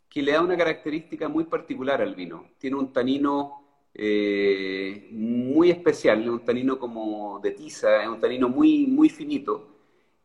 [0.09, 2.47] que le da una característica muy particular al vino.
[2.57, 8.49] Tiene un tanino eh, muy especial, es un tanino como de tiza, es un tanino
[8.49, 9.77] muy, muy finito,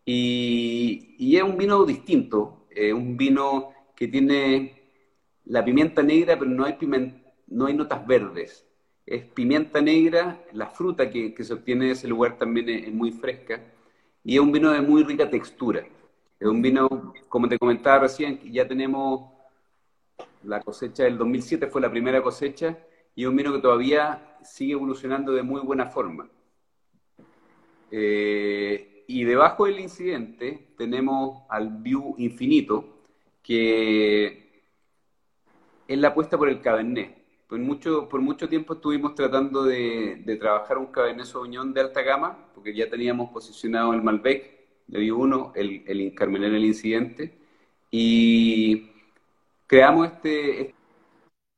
[0.06, 4.80] y, y es un vino distinto, es un vino que tiene
[5.44, 6.78] la pimienta negra, pero no hay,
[7.48, 8.69] no hay notas verdes.
[9.10, 13.10] Es pimienta negra, la fruta que, que se obtiene de ese lugar también es muy
[13.10, 13.60] fresca,
[14.22, 15.84] y es un vino de muy rica textura.
[16.38, 16.88] Es un vino,
[17.28, 19.32] como te comentaba recién, ya tenemos
[20.44, 22.78] la cosecha del 2007, fue la primera cosecha,
[23.16, 26.30] y es un vino que todavía sigue evolucionando de muy buena forma.
[27.90, 33.00] Eh, y debajo del incidente tenemos al View Infinito,
[33.42, 34.62] que
[35.88, 37.19] es la apuesta por el Cabernet.
[37.50, 42.00] Por mucho, por mucho tiempo estuvimos tratando de, de trabajar un Cabernet Sauvignon de alta
[42.00, 47.36] gama, porque ya teníamos posicionado el Malbec, le uno, el, el en el incidente,
[47.90, 48.92] y
[49.66, 50.76] creamos este,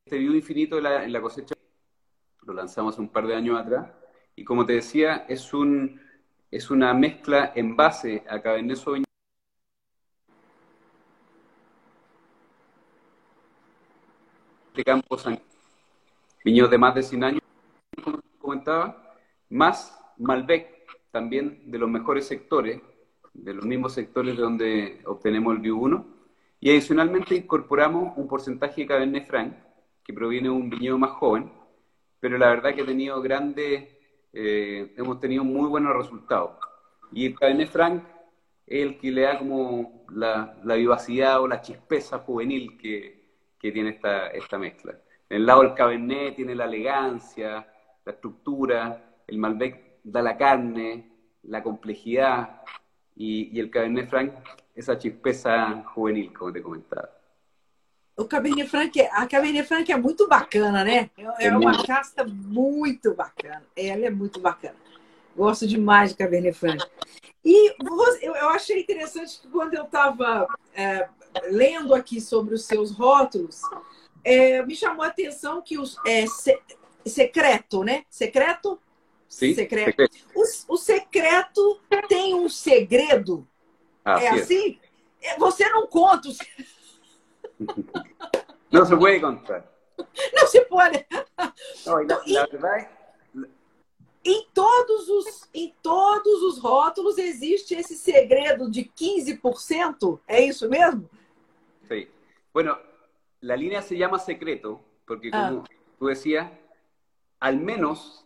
[0.06, 1.54] este view infinito en la, en la cosecha,
[2.46, 3.90] lo lanzamos un par de años atrás,
[4.34, 6.00] y como te decía, es, un,
[6.50, 9.04] es una mezcla en base a Cabernet Sauvignon
[14.74, 15.26] de Campos
[16.44, 17.40] viñedos de más de 100 años,
[18.02, 19.14] como comentaba,
[19.48, 22.80] más Malbec, también de los mejores sectores,
[23.32, 26.06] de los mismos sectores de donde obtenemos el View 1.
[26.60, 29.54] Y adicionalmente incorporamos un porcentaje de Cabernet Franc,
[30.04, 31.50] que proviene de un viñedo más joven,
[32.20, 33.88] pero la verdad que ha tenido grandes,
[34.32, 36.56] eh, hemos tenido muy buenos resultados.
[37.12, 38.04] Y el Cabernet Franc
[38.66, 43.22] es el que le da como la, la vivacidad o la chispeza juvenil que,
[43.58, 44.98] que tiene esta, esta mezcla.
[45.32, 47.66] El lado del Cabernet tiene la elegancia,
[48.04, 51.10] la estructura, el Malbec da la carne,
[51.44, 52.60] la complejidad,
[53.16, 54.30] y, y el Cabernet Franc,
[54.74, 57.08] essa chispeza juvenil, como te comentava.
[58.14, 61.10] O Cabernet Franc, a Cabernet Franc é muito bacana, né?
[61.16, 63.64] É, é uma casta muito bacana.
[63.74, 64.76] Ela é muito bacana.
[65.34, 66.84] Gosto demais de Cabernet Franc.
[67.42, 67.74] E
[68.20, 71.08] eu achei interessante que quando eu estava é,
[71.50, 73.62] lendo aqui sobre os seus rótulos,
[74.24, 76.58] é, me chamou a atenção que os é, se,
[77.04, 78.04] secreto, né?
[78.08, 78.80] Secreto
[79.28, 79.86] Sim, secreto.
[79.86, 80.16] secreto.
[80.34, 83.48] O, o, secreto tem um segredo.
[84.04, 84.78] Ah, é assim?
[85.22, 86.28] É, você não conta.
[86.28, 86.32] O...
[88.70, 89.70] Não se pode contar.
[90.34, 91.06] Não se pode.
[91.86, 92.88] Não, na verdade...
[94.24, 100.20] Em todos, os, em todos os rótulos existe esse segredo de 15%?
[100.28, 101.10] É isso mesmo?
[101.88, 102.06] Sim.
[102.54, 102.78] Bueno,
[103.42, 105.64] la línea se llama secreto porque, como ah.
[105.98, 106.50] tú decías,
[107.40, 108.24] al menos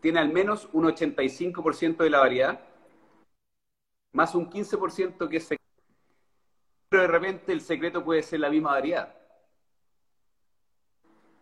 [0.00, 2.60] tiene al menos un 85% de la variedad,
[4.12, 5.64] más un 15% que es secreto.
[6.88, 9.14] Pero de repente el secreto puede ser la misma variedad.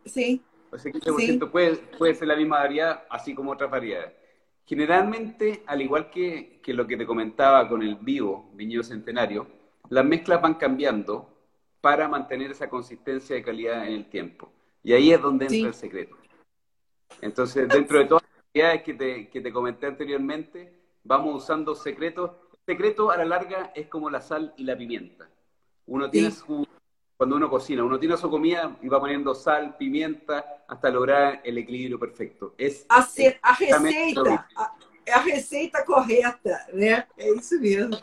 [0.04, 0.42] Sí.
[0.72, 4.12] ese 15% puede, puede ser la misma variedad, así como otras variedades.
[4.64, 9.46] Generalmente, al igual que, que lo que te comentaba con el vivo, viñedo centenario,
[9.90, 11.35] las mezclas van cambiando
[11.86, 14.52] para mantener esa consistencia de calidad en el tiempo.
[14.82, 16.16] Y ahí es donde entra el secreto.
[17.20, 22.32] Entonces, dentro de todas las variedades que te, que te comenté anteriormente, vamos usando secretos.
[22.66, 25.30] El secreto a la larga es como la sal y la pimienta.
[25.86, 26.66] Uno tiene su,
[27.16, 31.56] cuando uno cocina, uno tiene su comida y va poniendo sal, pimienta, hasta lograr el
[31.56, 32.56] equilibrio perfecto.
[32.58, 34.76] Es a, a receita, a,
[35.14, 37.06] a, receita correta, né?
[37.16, 37.96] É isso mesmo.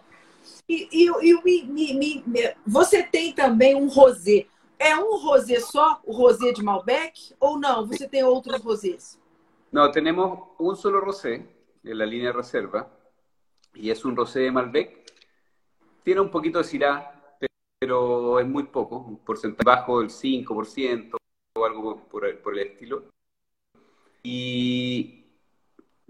[0.67, 4.47] E, e, e me, me, me, você tem também um rosé.
[4.79, 7.85] É um rosé só, o rosé de Malbec, ou não?
[7.85, 9.19] Você tem outros rosés?
[9.71, 11.45] Não, temos um solo rosé
[11.83, 12.89] en la línea reserva
[13.73, 15.03] y es un rosé de Malbec.
[16.03, 17.37] Tiene un poquito de Syrah,
[17.79, 21.17] pero es muy poco, un porcentaje bajo del 5%
[21.55, 23.05] o algo por el, por el estilo.
[24.21, 25.25] Y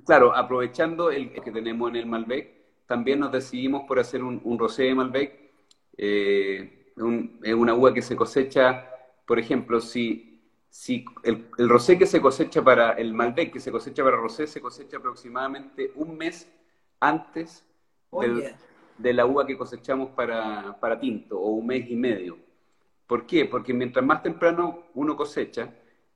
[0.05, 2.62] claro, aprovechando el que tenemos en el Malbec,
[2.93, 5.51] también nos decidimos por hacer un, un rosé de Malbec.
[5.97, 8.87] Eh, un, es una uva que se cosecha,
[9.25, 10.29] por ejemplo, si
[10.69, 14.45] si el, el, rosé que se cosecha para el Malbec, que se cosecha para rosé,
[14.45, 16.47] se cosecha aproximadamente un mes
[16.99, 17.65] antes
[18.11, 18.53] del,
[18.99, 22.37] de la uva que cosechamos para, para, tinto, o un mes y medio.
[23.07, 23.45] ¿Por qué?
[23.45, 25.73] Porque mientras más temprano uno cosecha,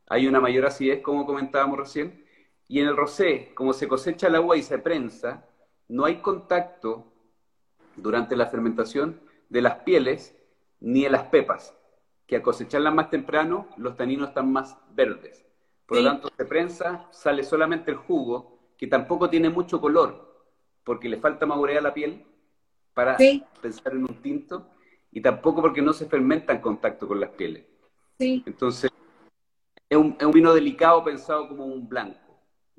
[0.09, 2.23] hay una mayor acidez, como comentábamos recién,
[2.67, 5.43] y en el rosé, como se cosecha la uva y se prensa,
[5.87, 7.11] no hay contacto
[7.95, 9.19] durante la fermentación
[9.49, 10.35] de las pieles
[10.79, 11.77] ni de las pepas
[12.27, 15.45] que a cosecharlas más temprano, los taninos están más verdes.
[15.85, 20.45] Por lo tanto, se prensa, sale solamente el jugo, que tampoco tiene mucho color,
[20.83, 22.25] porque le falta madurar a la piel
[22.93, 23.15] para
[23.61, 24.67] pensar en un tinto,
[25.09, 27.65] y tampoco porque no se fermenta en contacto con las pieles.
[28.19, 28.91] Entonces,
[29.89, 32.19] es un, es un, vino delicado pensado como un blanco.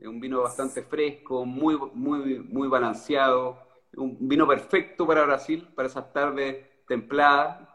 [0.00, 3.58] Un vino bastante fresco, muy, muy, muy balanceado,
[3.96, 7.68] un vino perfecto para Brasil, para esas tardes templadas,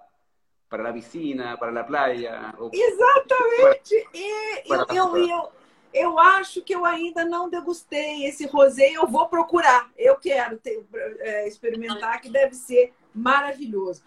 [0.70, 2.56] para la piscina, para a praia.
[2.72, 4.08] Exatamente.
[4.14, 5.52] E eu, eu, eu,
[5.94, 8.90] eu, acho que eu ainda não degustei esse rosé.
[8.92, 9.92] Eu vou procurar.
[9.96, 10.84] Eu quero ter,
[11.20, 14.02] é, experimentar, que deve ser maravilhoso.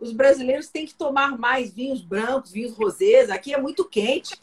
[0.00, 3.30] Os brasileiros têm que tomar mais vinhos brancos, vinhos rosés.
[3.30, 4.36] Aqui é muito quente.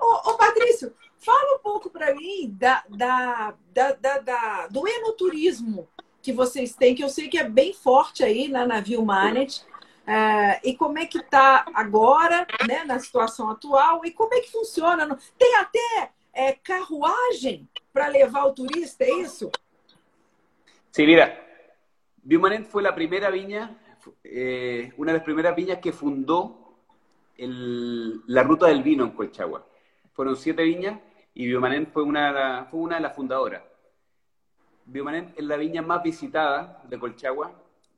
[0.00, 5.88] Ô, ô, Patrício, fala um pouco para mim da, da, da, da, da, do enoturismo
[6.22, 9.64] que vocês têm, que eu sei que é bem forte aí na Navio Manet.
[10.06, 14.50] É, e como é que está agora, né, na situação atual, e como é que
[14.50, 15.16] funciona?
[15.38, 19.50] Tem até é, carruagem para levar o turista, é isso?
[20.90, 21.38] Sí, mira,
[22.22, 23.78] Biomanet fue la primera viña,
[24.24, 26.76] eh, una de las primeras viñas que fundó
[27.36, 29.66] el, la ruta del vino en Colchagua.
[30.12, 31.00] Fueron siete viñas
[31.34, 33.62] y Biomanet fue una, fue una de las fundadoras.
[34.84, 37.52] Biomanet es la viña más visitada de Colchagua.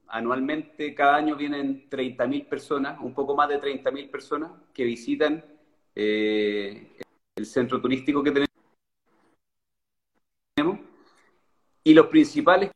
[0.09, 5.43] Anualmente, cada año vienen 30.000 personas, un poco más de 30.000 personas que visitan
[5.95, 6.99] eh,
[7.35, 8.49] el centro turístico que tenemos.
[11.85, 12.71] Y los principales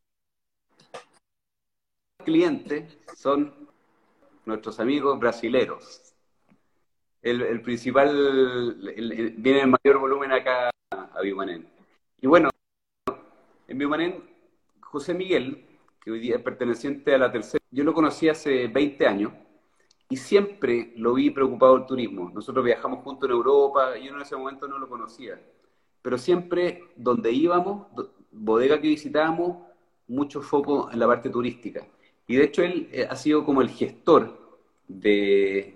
[2.24, 3.68] clientes son
[4.46, 6.05] nuestros amigos brasileros.
[7.26, 8.76] El, principal,
[9.36, 11.66] viene en mayor volumen acá a Biomanet.
[12.20, 12.50] Y bueno,
[13.66, 14.22] en Biomanén,
[14.80, 15.66] José Miguel,
[16.00, 19.32] que hoy día es perteneciente a la tercera, yo lo conocí hace 20 años
[20.08, 22.30] y siempre lo vi preocupado del turismo.
[22.32, 25.36] Nosotros viajamos juntos en Europa yo en ese momento no lo conocía.
[26.02, 27.88] Pero siempre donde íbamos,
[28.30, 29.66] bodega que visitábamos,
[30.06, 31.84] mucho foco en la parte turística.
[32.28, 35.75] Y de hecho él eh, ha sido como el gestor de,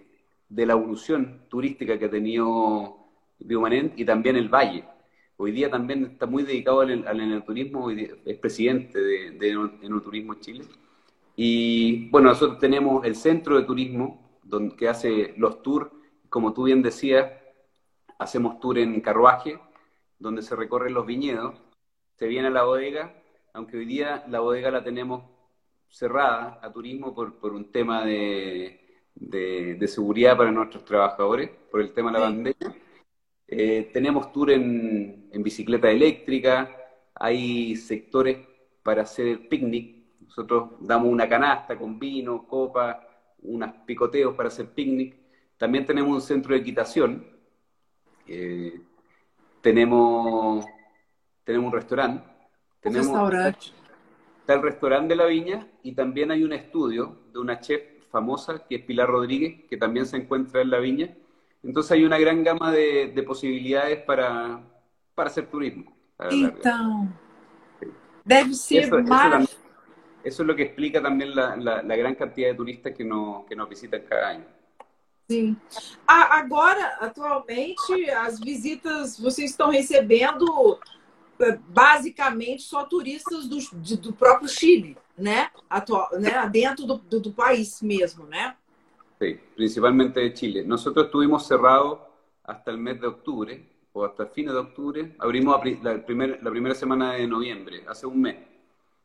[0.51, 2.97] de la evolución turística que ha tenido
[3.39, 4.85] Biomanén y también el Valle.
[5.37, 9.51] Hoy día también está muy dedicado al, al enoturismo, es presidente de, de
[9.83, 10.65] Enoturismo Chile.
[11.37, 15.89] Y bueno, nosotros tenemos el centro de turismo, donde, que hace los tours,
[16.29, 17.33] como tú bien decías,
[18.19, 19.59] hacemos tour en carruaje,
[20.19, 21.55] donde se recorren los viñedos,
[22.17, 23.15] se viene a la bodega,
[23.55, 25.23] aunque hoy día la bodega la tenemos
[25.89, 28.80] cerrada a turismo por, por un tema de,
[29.31, 32.77] de, de, seguridad para nuestros trabajadores, por el tema de la pandemia
[33.53, 36.71] eh, tenemos tour en, en, bicicleta eléctrica,
[37.13, 38.39] hay sectores
[38.85, 40.05] para hacer picnic.
[40.21, 43.05] Nosotros damos una canasta con vino, copa,
[43.43, 45.17] unos picoteos para hacer picnic.
[45.59, 47.27] También tenemos un centro de equitación.
[48.29, 48.81] Eh,
[49.61, 50.65] tenemos,
[51.43, 52.25] tenemos un restaurante.
[52.81, 53.33] Tenemos.
[54.41, 58.67] Está el restaurante de la viña y también hay un estudio de una chef famosa,
[58.67, 61.15] que es Pilar Rodríguez, que también se encuentra en la viña.
[61.63, 64.61] Entonces hay una gran gama de, de posibilidades para,
[65.15, 65.93] para hacer turismo.
[66.31, 67.09] Então,
[68.25, 69.49] deve ser Eso, eso,
[70.23, 73.57] es lo que explica también la, la, la gran cantidad de turistas que nos, que
[73.57, 74.45] nos visitan cada año.
[75.29, 75.57] Sim.
[76.07, 80.79] A- Agora, atualmente, as visitas, vocês estão recebendo
[81.69, 85.51] basicamente só turistas do, de- do próprio Chile, né?
[85.69, 86.49] Atual, né?
[86.51, 88.57] Dentro do, do, do país mesmo, né?
[89.19, 90.65] Sí, principalmente de Chile.
[90.65, 91.99] Nosotros estuvimos cerrados
[92.45, 95.15] hasta el mes de octubre, o hasta fines de octubre.
[95.19, 98.37] Abrimos la primera semana de noviembre, hace un mes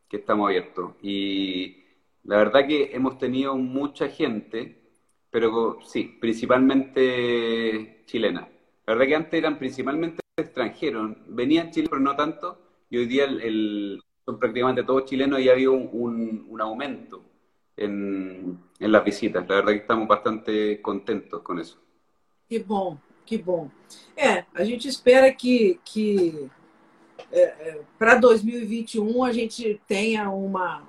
[0.08, 0.92] que estamos abiertos.
[1.02, 1.84] Y
[2.24, 4.82] la verdad que hemos tenido mucha gente,
[5.30, 8.48] pero sí, principalmente chilena.
[8.86, 12.60] La verdad que antes eran principalmente extranjeros, venían Chile, pero no tanto,
[12.90, 16.62] y hoy día el- el- son prácticamente todos chilenos y ha habido un, un- un
[16.62, 17.24] aumento
[17.78, 19.48] en, en las visitas.
[19.48, 21.80] La verdad que estamos bastante contentos con eso.
[22.50, 23.70] Que bom, que bom.
[24.16, 26.50] É, a gente espera que, que
[27.98, 30.84] para 2021 a gente tenha uma,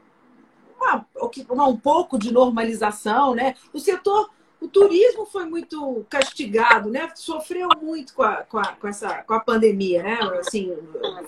[0.78, 1.06] uma,
[1.48, 3.54] uma- um pouco de normalização, né?
[3.72, 4.30] O setor,
[4.60, 7.10] o turismo foi muito castigado, né?
[7.14, 10.18] Sofreu muito com a, com a, com essa, com a pandemia, né?
[10.38, 10.72] Assim,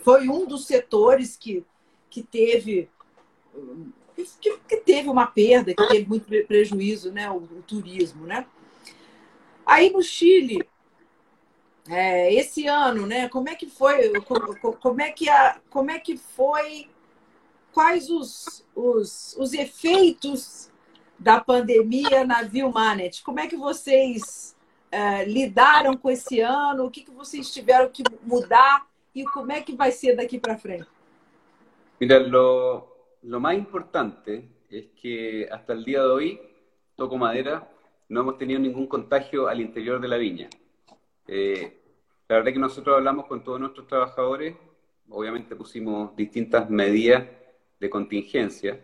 [0.03, 1.65] foi um dos setores que,
[2.09, 2.89] que teve
[4.41, 7.31] que, que teve uma perda, que teve muito pre- prejuízo, né?
[7.31, 8.47] O, o turismo, né?
[9.65, 10.69] Aí no Chile,
[11.89, 13.29] é, esse ano, né?
[13.29, 14.11] Como é que foi?
[14.23, 16.89] co- co- Como é que, a, como é que foi?
[17.73, 20.71] Quais os, os, os efeitos
[21.19, 23.23] da pandemia na Vilmanet?
[23.23, 24.57] Como é que vocês
[24.91, 26.87] é, lidaram com esse ano?
[26.87, 30.57] O que, que vocês tiveram que mudar e como é que vai ser daqui para
[30.57, 30.87] frente?
[32.01, 32.87] Mira, lo,
[33.23, 36.41] lo más importante es que hasta el día de hoy,
[36.95, 37.69] toco madera,
[38.09, 40.49] no hemos tenido ningún contagio al interior de la viña.
[41.27, 41.81] Eh,
[42.29, 44.57] la verdad que nosotros hablamos con todos nuestros trabajadores,
[45.09, 47.25] obviamente pusimos distintas medidas
[47.81, 48.81] de contingencia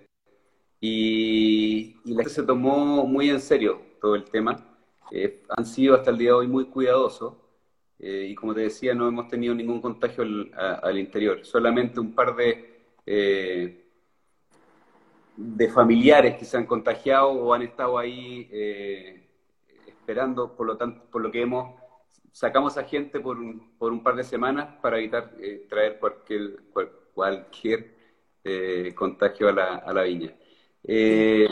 [0.86, 4.62] y, la gente se tomó muy en serio todo el tema.
[5.10, 7.34] Eh, han sido hasta el día de hoy muy cuidadosos
[7.98, 12.36] eh, y como te decía, no hemos tenido ningún contagio al, interior, solamente un par
[12.36, 13.86] de, eh,
[15.38, 18.50] de familiares que se han contagiado o han estado ahí
[19.86, 21.80] esperando, por lo tanto, por lo que hemos
[22.30, 25.32] sacamos a gente por un, por un par de semanas para evitar
[25.70, 27.94] traer cualquier, cual- cualquier
[28.94, 30.34] contagio a la, a la viña.
[30.84, 31.48] Eh,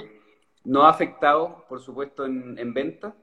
[0.65, 3.15] nos ha afectado, por supuesto, en, en venta.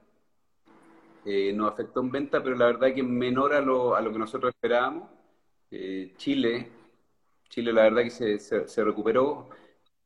[1.24, 4.18] Eh, nos afectó en venta, pero la verdad que menor a lo, a lo que
[4.18, 5.08] nosotros esperábamos.
[5.70, 6.68] Eh, Chile,
[7.50, 9.48] Chile la verdad que se, se- recuperó.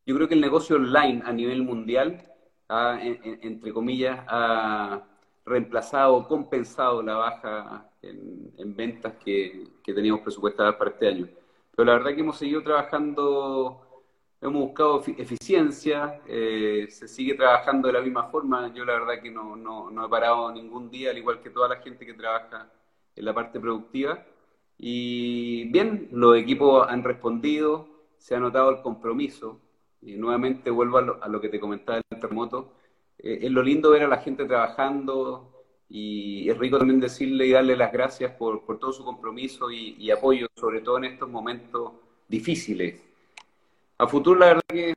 [0.07, 2.23] Yo creo que el negocio online a nivel mundial,
[2.69, 5.05] ha, en- en- entre comillas, ha
[5.47, 11.29] reemplazado, compensado la baja en, en ventas que, que teníamos presupuestadas para este año.
[11.77, 13.84] Pero la verdad que hemos seguido trabajando
[14.41, 18.73] Hemos buscado efi- eficiencia, eh, se sigue trabajando de la misma forma.
[18.75, 21.77] Yo la verdad que no, no, he parado ningún día, al igual que toda la
[21.77, 22.71] gente que trabaja
[23.17, 24.23] en la parte productiva.
[24.79, 29.61] Y bien, los equipos han respondido, se ha notado el compromiso.
[30.03, 32.73] Y nuevamente vuelvo a lo, que te comentaba del terremoto.
[33.19, 35.51] Eh, es lo lindo ver a la gente trabajando
[35.89, 40.11] y es rico también decirle y darle las gracias por, por todo su compromiso y
[40.11, 41.93] apoyo, sobre todo en estos momentos
[42.29, 43.14] difíciles.
[44.05, 44.95] A futuro, la verdad que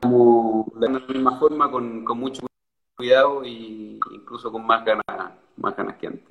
[0.00, 2.46] como de la misma forma, con, con mucho
[2.96, 5.04] cuidado e incluso con más ganas,
[5.56, 6.28] más ganas que antes.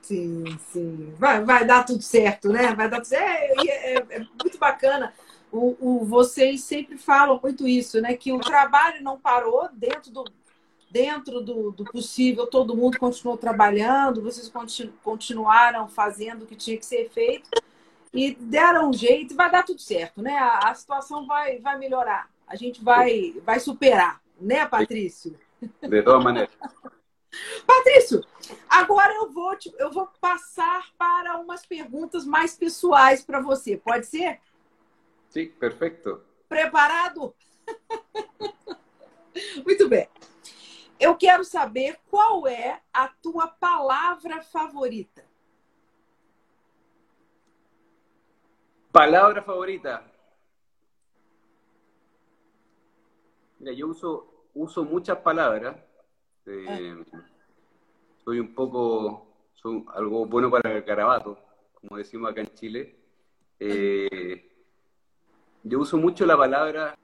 [0.00, 1.14] Sim, sim.
[1.18, 2.74] Vai, vai dar tudo certo, né?
[2.74, 3.60] Vai dar tudo certo.
[3.68, 5.12] É, é- é muito bacana.
[5.52, 8.14] O, o- vocês sempre falam muito isso, né?
[8.14, 10.24] Que o trabalho não parou dentro do,
[10.90, 16.76] dentro do, do possível, todo mundo continuou trabalhando, vocês continu- continuaram fazendo o que tinha
[16.78, 17.50] que ser feito
[18.12, 20.36] e deram um jeito e vai dar tudo certo, né?
[20.38, 22.30] A, a situação vai, vai melhorar.
[22.46, 25.38] A gente vai, vai superar, né, Patrício?
[25.82, 26.50] De todas maneras.
[27.66, 28.24] Patrício,
[28.68, 33.76] agora eu vou, te- eu vou passar para umas perguntas mais pessoais para você.
[33.76, 34.40] Pode ser?
[35.28, 36.22] Sí, perfecto.
[36.48, 37.34] Preparado?
[39.64, 40.08] Muito bem.
[41.00, 45.24] Eu quero saber qual é a tua palavra favorita.
[48.90, 50.02] Palabra favorita.
[53.60, 55.76] Mira, yo uso, uso muchas palabras.
[56.46, 57.04] Eh,
[58.24, 61.38] soy un poco, soy algo bueno para el garabato,
[61.74, 62.96] como decimos acá en Chile.
[63.60, 64.50] Eh,
[65.62, 66.96] yo uso mucho la palabra,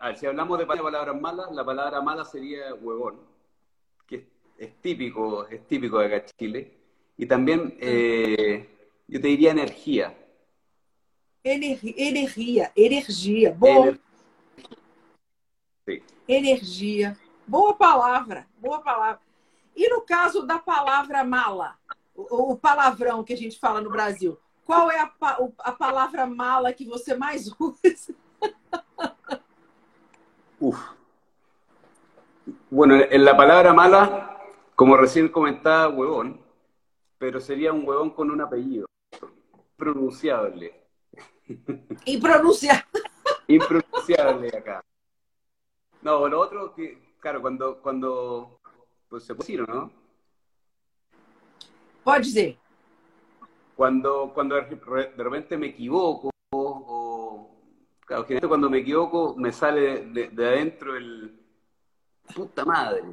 [0.00, 3.20] a ver, si hablamos de palabras malas, la palabra mala sería huevón,
[4.06, 4.26] que
[4.56, 6.78] es, típico, es típico de acá en Chile.
[7.18, 8.66] Y también eh,
[9.06, 10.16] yo te diría energía.
[11.44, 12.72] Energia, energia.
[12.74, 14.00] Ener...
[15.84, 16.02] Sim.
[16.26, 17.18] Energia.
[17.46, 19.20] Boa palavra, boa palavra.
[19.76, 21.78] E no caso da palavra mala,
[22.14, 25.12] o, o palavrão que a gente fala no Brasil, qual é a,
[25.58, 28.14] a palavra mala que você mais usa?
[30.60, 30.78] Uf.
[32.68, 34.38] Bueno, en la palabra mala,
[34.74, 36.38] como recién comentaba, huevón,
[37.18, 38.86] pero sería un huevón con un apellido.
[39.76, 40.86] Pronunciable.
[42.04, 42.84] Impronunciable.
[43.48, 44.84] Impronunciable acá.
[46.02, 48.60] No, lo otro que, claro, cuando, cuando
[49.08, 49.90] pues se puede decir, ¿no?
[52.04, 52.56] Pode dizer.
[53.76, 56.30] Cuando, cuando de repente me equivoco,
[58.10, 61.38] claro, cuando me equivoco me sale de, de adentro el
[62.34, 63.04] puta madre.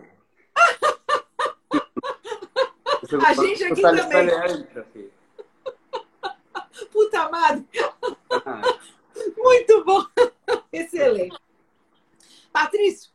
[3.04, 4.30] Eso, a gente aqui sale, também.
[4.30, 5.12] Sale adentro, sí.
[6.92, 7.66] Puta madre.
[9.38, 10.04] Muito bom.
[10.72, 11.38] Excelente.
[12.52, 13.12] Patrício,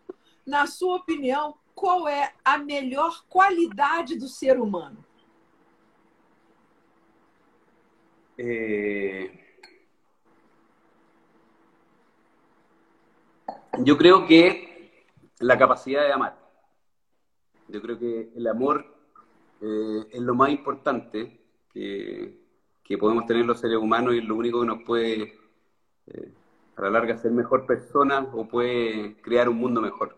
[0.47, 5.05] na sua opinião, qual é a melhor qualidade do ser humano?
[8.39, 9.42] Eh,
[13.85, 15.03] yo creo que
[15.41, 16.39] la capacidad de amar.
[17.69, 18.85] Yo creo que el amor
[19.61, 21.41] eh, es lo más importante
[21.73, 22.39] que,
[22.83, 25.39] que, podemos tener los seres humanos y lo único que nos puede,
[26.07, 26.33] eh,
[26.77, 30.17] a la larga, ser mejor persona o puede crear un mundo mejor.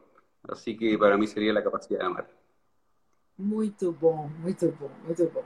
[0.49, 2.31] Así que para mí sería la capacidad de amar.
[3.37, 5.45] Muito bom, muito bom, muito bom.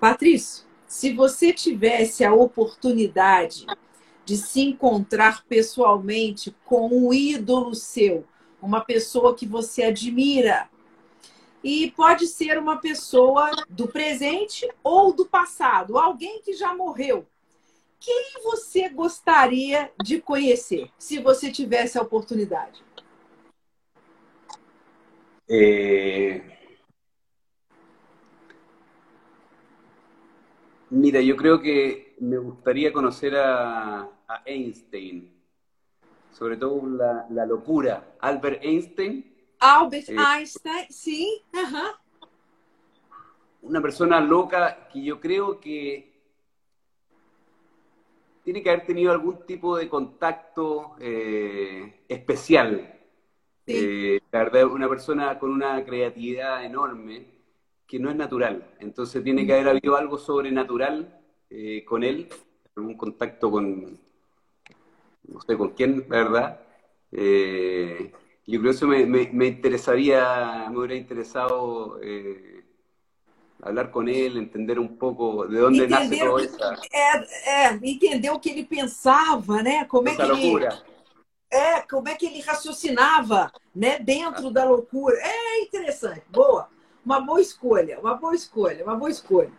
[0.00, 3.66] Patrício, se você tivesse a oportunidade
[4.26, 8.26] de se encontrar pessoalmente com um ídolo seu,
[8.60, 10.68] uma pessoa que você admira,
[11.62, 17.24] e pode ser uma pessoa do presente ou do passado, alguém que já morreu.
[18.00, 22.84] Quem você gostaria de conhecer, se você tivesse a oportunidade?
[25.48, 26.42] Eh...
[30.88, 35.32] Mira, yo creo que me gustaría conocer a, a Einstein,
[36.32, 38.16] sobre todo la, la, locura.
[38.20, 39.24] Albert Einstein.
[39.58, 41.42] Albert eh, Einstein, sí.
[41.52, 42.00] Ajá.
[43.62, 46.12] Una persona loca que yo creo que
[48.44, 52.94] tiene que haber tenido algún tipo de contacto eh, especial.
[53.66, 53.72] Sí.
[53.74, 57.26] Eh, la verdad, una persona con una creatividad enorme
[57.86, 58.74] que no es natural.
[58.80, 61.20] Entonces tiene que haber habido algo sobrenatural
[61.50, 62.28] eh, con él,
[62.74, 63.98] algún contacto con,
[65.28, 66.60] no sé con quién, la verdad.
[67.12, 68.12] Eh,
[68.46, 72.64] yo creo que eso me, me, me, interesaría, me hubiera interesado eh,
[73.62, 76.74] hablar con él, entender un pouco de onde nasce toda essa...
[76.92, 79.84] É, é, entender o que ele pensava, né?
[79.86, 80.66] Como essa é que loucura.
[80.66, 80.96] ele...
[81.48, 83.98] É, como é que ele raciocinava, né?
[83.98, 85.16] Dentro da loucura.
[85.20, 86.68] É interessante, boa.
[87.04, 89.52] Uma boa escolha, uma boa escolha, uma boa escolha.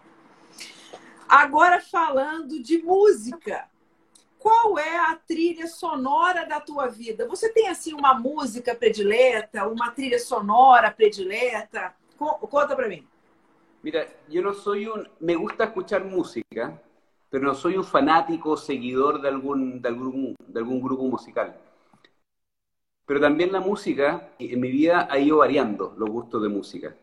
[1.28, 3.65] Agora falando de música,
[4.47, 7.27] qual é a trilha sonora da tua vida?
[7.27, 11.93] Você tem assim uma música predileta, uma trilha sonora predileta?
[12.17, 13.05] Conta para mim.
[13.83, 16.81] Mira, yo no soy un, me gusta escuchar música,
[17.29, 21.53] pero no soy un fanático seguidor de algún, de algún, de algún grupo musical.
[23.05, 26.95] Pero también la música en mi vida ha ido variando los gustos de música.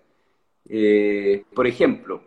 [0.66, 2.22] Eh, por ejemplo,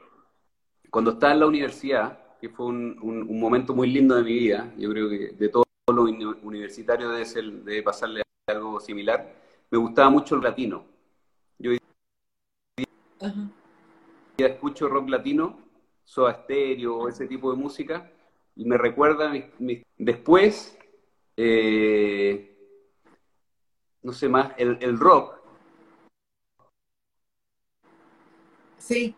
[0.92, 4.34] cuando estaba en la universidad, que fue un, un, un, momento muy lindo de mi
[4.34, 6.10] vida, yo creo que de todos los
[6.44, 9.34] universitarios debe, ser, debe pasarle algo similar,
[9.70, 10.86] me gustaba mucho el latino.
[11.60, 11.72] Yo
[14.38, 15.60] escucho rock latino,
[16.04, 18.12] Soda Stereo, ese tipo de música,
[18.56, 19.34] y me recuerda,
[19.98, 20.78] después,
[21.36, 22.56] eh,
[24.04, 25.38] no sé más, el, el rock,
[28.88, 29.14] Sim.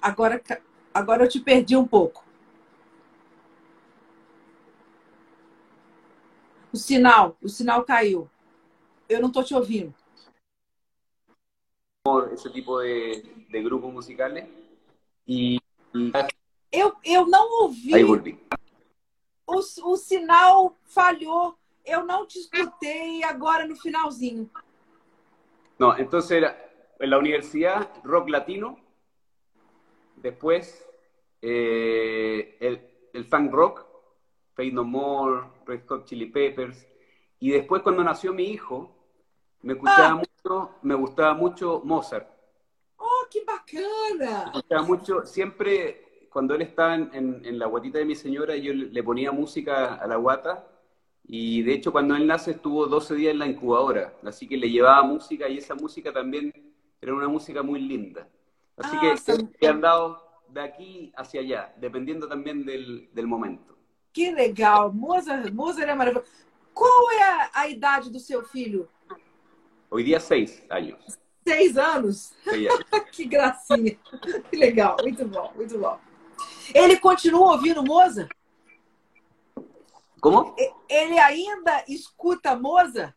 [0.00, 0.42] Agora,
[0.92, 2.24] agora eu te perdi um pouco.
[6.72, 8.30] O sinal, o sinal caiu.
[9.08, 9.94] Eu não estou te ouvindo.
[12.32, 14.44] Esse tipo de, de grupos musicales
[15.26, 15.60] e,
[16.72, 17.94] eu, eu não ouvi.
[17.94, 18.04] Aí.
[18.04, 21.56] O, o sinal falhou.
[21.84, 24.48] Eu não te escutei agora no finalzinho.
[25.78, 26.56] Não, então era
[27.00, 28.78] en la universidad rock latino,
[30.22, 30.86] después
[31.40, 32.80] eh, el,
[33.12, 33.86] el, funk rock
[34.54, 36.86] Fade No More, Red Hot Chili Peppers.
[37.40, 38.94] Y después cuando nació mi hijo,
[39.62, 40.14] me escuchaba Ah.
[40.22, 42.28] mucho, me gustaba mucho Mozart.
[42.96, 44.46] Oh, que bacana!
[44.46, 48.56] Me gustaba mucho, siempre cuando él estaba en, en- en la guatita de mi señora,
[48.56, 50.68] yo le, le ponía música a la guata.
[51.24, 54.12] Y de hecho cuando él nace estuvo 12 días en la incubadora.
[54.24, 56.52] Así que le llevaba música y esa música también
[57.00, 58.28] era una música muy linda.
[58.76, 59.14] Así Ah,
[59.58, 63.76] que he andado de aquí hacia allá, dependiendo también del, del momento.
[64.12, 64.92] Que legal!
[64.92, 66.26] Mozart, Mozart é maravilhoso.
[66.74, 68.88] Qual é a, a idade do seu filho?
[69.90, 70.98] Hoy día seis años.
[71.46, 72.32] Seis anos?
[72.44, 72.84] seis años.
[73.12, 73.98] Que gracinha!
[74.50, 74.96] Que legal!
[75.02, 75.98] Muito bom, muito bom.
[76.74, 78.30] Ele continua ouvindo Mozart?
[80.20, 80.54] ¿Cómo?
[80.58, 83.14] E- Ele ainda escuta Mozart?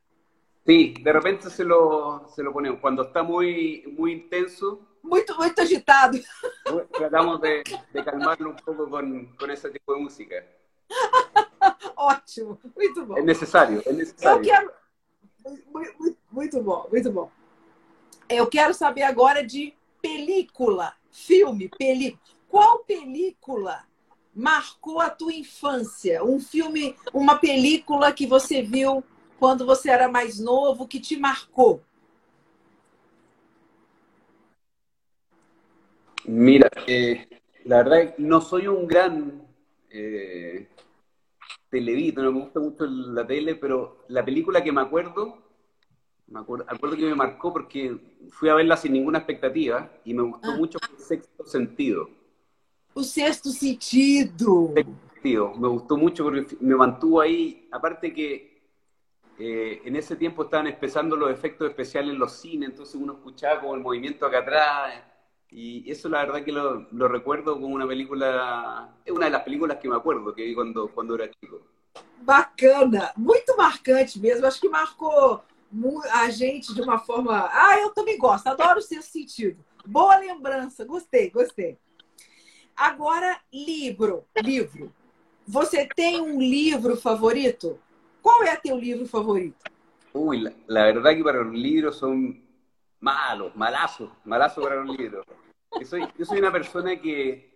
[0.66, 2.80] Sí, de repente se lo, se lo ponemos.
[2.80, 6.18] Cuando está muy, muy intenso, Muito, muito agitado.
[6.92, 10.44] tratamos de, de calmarlo un poco con, con ese tipo de música.
[11.96, 13.18] Ótimo, muito bom.
[13.18, 14.42] Es necesario, es Eu necesario.
[14.44, 14.72] quero.
[15.72, 17.32] Muito, muito- muito bom, muito bom.
[18.28, 22.20] Eu quero saber agora de película, filme, película.
[22.50, 23.86] Qual película
[24.34, 26.24] marcou a tua infância?
[26.24, 29.04] Um filme, uma película que você viu
[29.40, 31.84] quando você era mais novo, que te marcou?
[36.28, 37.28] Mira, eh,
[37.66, 39.42] la verdad es que no soy un gran
[39.90, 40.68] eh,
[41.70, 45.38] televito, no me gusta mucho la tele, pero la película que me acuerdo,
[46.28, 47.98] me acuerdo, acuerdo que me marcó porque
[48.32, 50.56] fui a verla sin ninguna expectativa y me gustó Ah.
[50.58, 52.10] mucho el sexto sentido.
[52.94, 54.74] O Sexto Sentido.
[55.22, 57.68] Tío, me gustó mucho porque me mantuvo ahí.
[57.72, 58.62] Aparte que
[59.38, 63.60] eh, en ese tiempo estaban empezando los efectos especiales en los cines, entonces uno escuchaba
[63.60, 65.04] como el movimiento acá atrás.
[65.58, 69.44] Y eso la verdad que lo, lo recuerdo como una película, es una de las
[69.44, 71.62] películas que me acuerdo que vi cuando, cuando era chico.
[72.20, 74.46] Bacana, muito marcante mesmo.
[74.46, 75.42] Acho que marcou
[76.12, 77.50] a gente de uma forma.
[77.54, 79.64] Ah, eu também gosto, adoro o sexto sentido.
[79.86, 81.78] Boa lembrança, gostei, gostei.
[82.76, 84.94] Agora, livro, livro.
[85.48, 87.80] Você tem um livro favorito?
[88.22, 89.64] Qual é teu livro favorito?
[90.14, 92.44] Uy, la, la verdad que para los libros son
[93.00, 95.24] malos, malazos, malazos para los libros.
[95.80, 97.54] Yo soy, yo soy una persona que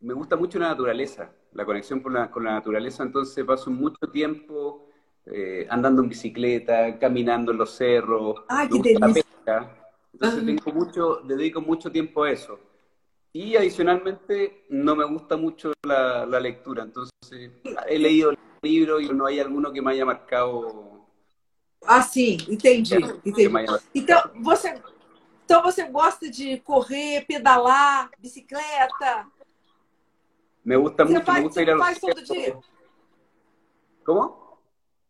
[0.00, 4.08] me gusta mucho la naturaleza, la conexión con la, con la naturaleza, entonces paso mucho
[4.10, 4.88] tiempo
[5.26, 9.76] eh, andando en bicicleta, caminando en los cerros, me gusta la pesca,
[10.12, 12.58] entonces tengo mucho, dedico mucho tiempo a eso.
[13.32, 17.50] Y adicionalmente no me gusta mucho la, la lectura, entonces
[17.86, 21.06] he leído libros y no hay alguno que me haya marcado.
[21.86, 22.94] Ah, sim, entendi.
[23.94, 24.74] Então, você,
[25.48, 29.26] então você gosta de correr, pedalar, bicicleta?
[30.62, 32.58] Me gusta Você mucho, me faz, gusta ir você faz todo dia?
[34.04, 34.58] ¿Cómo?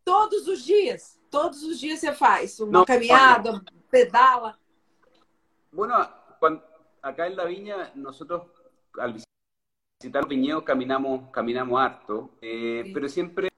[0.05, 1.18] Todos os dias.
[1.28, 3.61] Todos os dias você faz uma Não, caminhada,
[3.91, 4.57] pedala.
[5.72, 5.95] Bueno,
[6.39, 6.62] cuan-
[7.03, 8.43] acá en la viña, nosotros
[8.97, 9.14] al
[10.01, 12.93] visitar los viñedos caminamos, caminamos harto, eh, Sí.
[12.95, 13.49] pero siempre,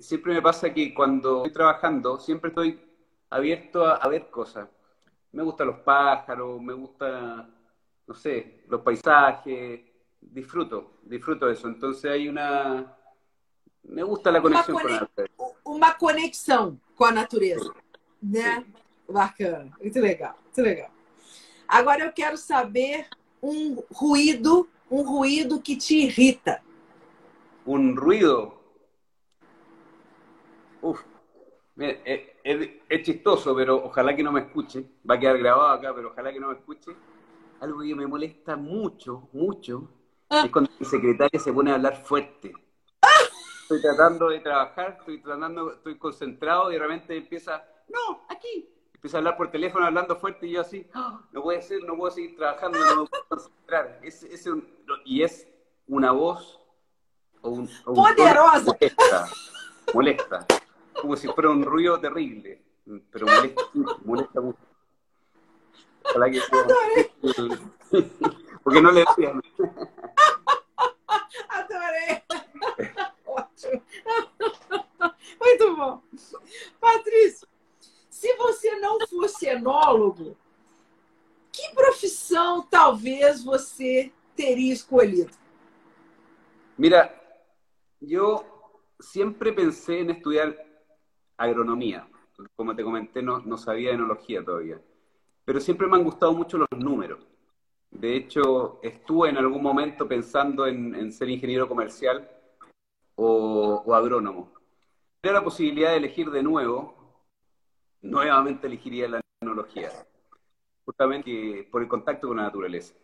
[0.00, 2.80] siempre me pasa que cuando estoy trabajando, siempre estoy
[3.30, 4.68] abierto a, a ver cosas.
[5.32, 7.48] Me gustan los pájaros, me gusta,
[8.06, 9.80] no sé, los paisajes,
[10.20, 11.68] disfruto, disfruto eso.
[11.68, 12.96] Entonces hay una...
[13.84, 15.60] Me gusta la conexión con la conex- naturaleza.
[15.64, 17.74] Uma conexão com a natureza.
[18.22, 18.64] Né?
[19.08, 19.76] Bacana.
[19.80, 20.90] Muito legal, muito legal.
[21.66, 23.08] Agora eu quero saber
[23.42, 26.62] um ruído, um ruído que te irrita.
[27.66, 28.52] Un ruido.
[30.80, 31.02] Uf.
[31.74, 34.84] Mira, es, es- es chistoso, pero ojalá que no me escuche.
[35.08, 36.92] Va a quedar grabado acá, pero ojalá que no me escuche.
[37.60, 39.88] Algo que me molesta mucho, mucho,
[40.28, 40.42] Ah.
[40.44, 42.52] es cuando el secretario se pone a hablar fuerte.
[43.62, 48.68] Estoy tratando de trabajar, estoy tratando, estoy concentrado y de repente empieza, no, aquí.
[48.94, 51.96] Empieza a hablar por teléfono hablando fuerte y yo así, "Ah, no puede ser, no
[51.96, 53.98] puedo seguir trabajando, no me puedo concentrar.
[54.02, 54.68] Es, es un-
[55.04, 55.48] y es
[55.88, 56.60] una voz
[57.40, 59.26] o un, o un molesta,
[59.94, 60.46] molesta,
[61.02, 62.62] como si fuera un ruido terrible,
[63.10, 63.62] pero molesta,
[64.04, 64.58] molesta mucho.
[66.04, 66.66] Ojalá que sea-
[68.62, 69.42] Porque no le decían.
[71.48, 72.22] Adorei!
[73.26, 73.82] Ótimo!
[75.40, 76.02] Muito bom.
[76.80, 77.48] Patrício,
[78.08, 80.36] se você não fosse enólogo,
[81.52, 85.30] que profissão talvez você teria escolhido?
[86.78, 87.12] Mira,
[88.00, 88.44] yo
[89.00, 90.54] siempre pensé en estudiar
[91.44, 92.08] agronomía.
[92.56, 94.80] Como te comenté, no, no sabía enología todavía.
[95.44, 97.26] Pero siempre me han gustado mucho los números.
[97.90, 102.28] De hecho, estuve en algún momento pensando en, en ser ingeniero comercial,
[103.14, 104.52] o, o agrónomo.
[105.22, 106.94] Si la posibilidad de elegir de nuevo,
[108.00, 109.90] nuevamente elegiría la tecnología,
[110.84, 112.94] justamente por el contacto con la naturaleza.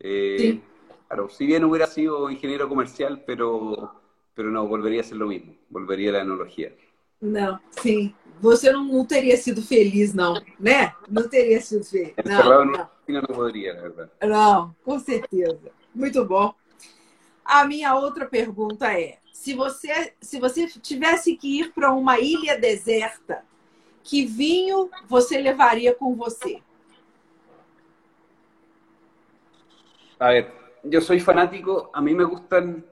[0.00, 0.62] Eh, Sí.
[1.06, 4.00] Claro, si bien hubiera sido ingeniero comercial, pero,
[4.34, 6.72] pero no, volvería a ser lo mismo, volvería a la tecnología.
[7.20, 8.14] Não, sim.
[8.40, 10.92] Você não, não teria sido feliz, não, né?
[11.08, 12.14] Não teria sido feliz.
[12.24, 14.10] Não, não, podría, la verdad.
[14.22, 15.72] não, com certeza.
[15.94, 16.54] Muito bom.
[17.44, 22.58] A minha outra pergunta é: se você, se você tivesse que ir para uma ilha
[22.58, 23.44] deserta,
[24.02, 26.62] que vinho você levaria com você?
[30.18, 30.52] A ver,
[30.84, 32.84] yo soy fanático, a mí me gustan,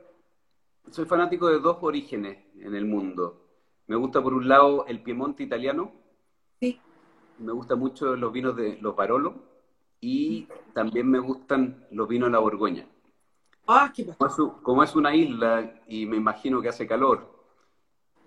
[0.90, 3.41] soy fanático de dos orígenes en el mundo.
[3.86, 5.92] Me gusta por un lado el Piemonte italiano,
[6.60, 6.80] Sí.
[7.38, 9.34] me gusta mucho los vinos de los Barolo
[10.00, 12.86] y también me gustan los vinos de la Borgoña.
[13.66, 14.16] Ah, bacana.
[14.18, 17.30] Como es, como es una isla y me imagino que hace calor,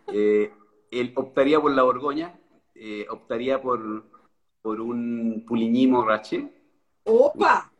[0.08, 0.52] eh,
[0.92, 2.40] él optaría por la Borgoña,
[2.74, 4.04] eh, optaría por,
[4.62, 6.52] por un Puligny Morraché,
[7.06, 7.72] Opa!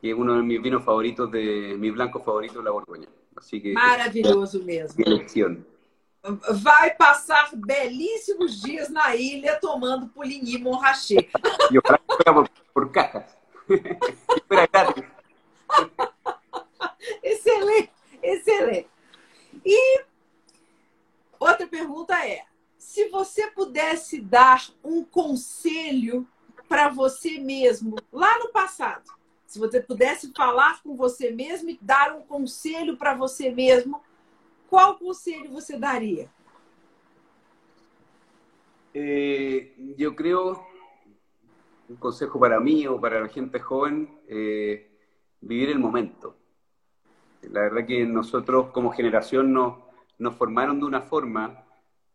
[0.00, 3.08] que es uno de mis vinos favoritos, de mis blancos favoritos de la Borgoña.
[3.36, 4.94] Así que Maravilhoso mesmo.
[5.04, 5.66] mi elección.
[6.50, 10.10] Vai passar belíssimos dias na ilha tomando.
[10.24, 12.90] Y ojalá que fuera por.
[17.22, 17.92] Excelente,
[18.22, 18.88] excelente.
[19.64, 20.04] E
[21.38, 22.44] outra pergunta é:
[22.76, 26.26] se você pudesse dar um conselho
[26.68, 29.12] para você mesmo lá no passado,
[29.46, 34.02] se você pudesse falar com você mesmo e dar um conselho para você mesmo,
[34.68, 36.30] qual conselho você daria?
[38.94, 40.66] Eh, yo creo,
[41.88, 44.90] un consejo para mí o para la gente joven, eh,
[45.40, 46.36] vivir el momento.
[47.42, 49.78] La verdad que nosotros como generación nos,
[50.18, 51.64] nos formaron de una forma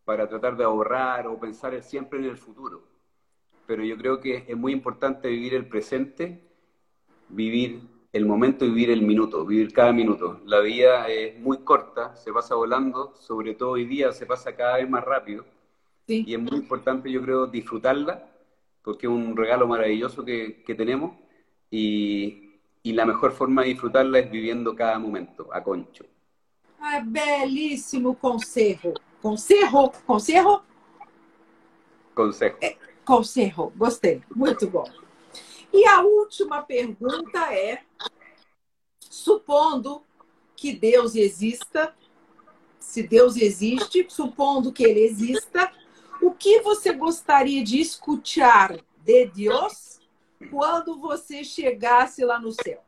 [0.04, 2.82] para tratar de ahorrar o pensar siempre en el futuro.
[3.66, 6.50] Pero yo creo que es muy importante vivir el presente,
[7.28, 7.80] vivir
[8.12, 10.40] el momento y vivir el minuto, vivir cada minuto.
[10.44, 14.76] La vida es muy corta, se pasa volando, sobre todo hoy día se pasa cada
[14.76, 15.44] vez más rápido.
[16.06, 16.24] Sim.
[16.26, 18.28] Y es muy importante, yo creo, disfrutarla,
[18.82, 21.16] porque es un regalo maravilloso que, que tenemos.
[21.70, 26.04] Y, y la mejor forma de disfrutarla es viviendo cada momento, a concho.
[26.80, 28.92] Ah, belíssimo conselho.
[29.22, 29.92] Conselho?
[30.04, 30.62] Conselho?
[32.12, 32.58] Consejo.
[33.04, 33.72] Conselho.
[33.76, 34.20] Gostei.
[34.34, 34.84] Muito bom.
[35.72, 37.82] E a última pergunta é:
[39.00, 40.04] supondo
[40.54, 41.94] que Deus exista,
[42.78, 45.72] se Deus existe, supondo que ele exista,
[46.20, 50.00] o que você gostaria de escutar de Deus
[50.50, 52.82] quando você chegasse lá no céu?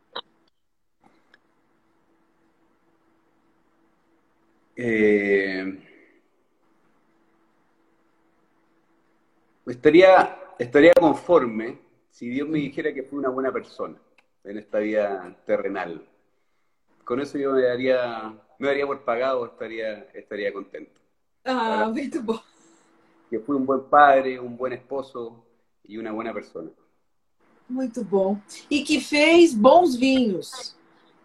[4.76, 5.78] Eh,
[9.66, 11.83] estaría, estaría conforme
[12.14, 13.96] si Dios me dijera que fui una buena persona
[14.44, 16.08] en esta vida terrenal.
[17.04, 21.00] Con eso yo me daría, me daría por pagado, estaría, estaría contento.
[21.44, 22.40] Ah, muito bom.
[23.28, 25.44] Que fui un buen padre, un buen esposo
[25.82, 26.70] y una buena persona.
[27.68, 28.40] Muito bom.
[28.70, 30.76] E que fez bons vinhos.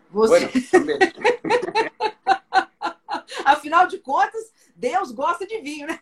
[0.09, 0.49] Você, Bueno,
[3.45, 5.99] afinal de contas, Deus gosta de vinho, né?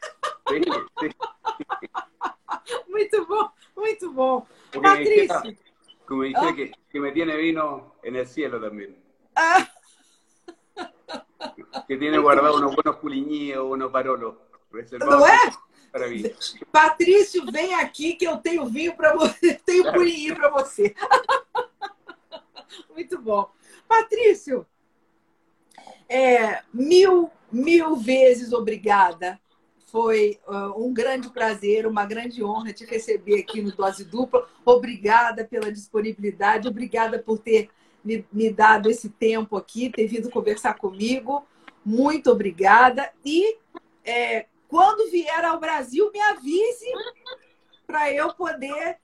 [0.47, 0.61] Sí,
[1.01, 1.09] sí.
[2.87, 4.45] Muito bom, muito bom.
[4.71, 5.63] Porque me dijera, Patrício,
[6.07, 6.55] como me dijera Ah.
[6.55, 8.97] que, que me tiene vino en el cielo también.
[9.35, 9.67] ah,
[11.87, 13.91] Que tiene guardado unos buenos puliñíos, unos
[14.71, 15.37] reservados não é?
[15.91, 16.05] para.
[16.71, 20.93] Patrício, vem aqui que eu tenho vinho para você, tenho purinho para você.
[22.89, 23.49] Muito bom.
[23.87, 24.67] Patrício,
[26.09, 29.39] é, mil, mil vezes obrigada.
[29.89, 34.45] Foi uh, um grande prazer, uma grande honra te receber aqui no Dose Dupla.
[34.65, 37.69] Obrigada pela disponibilidade, obrigada por ter
[38.03, 41.47] me, me dado esse tempo aqui, ter vindo conversar comigo.
[41.85, 43.09] Muito obrigada.
[43.23, 43.57] E
[44.03, 46.91] é, quando vier ao Brasil, me avise
[47.85, 48.97] para eu poder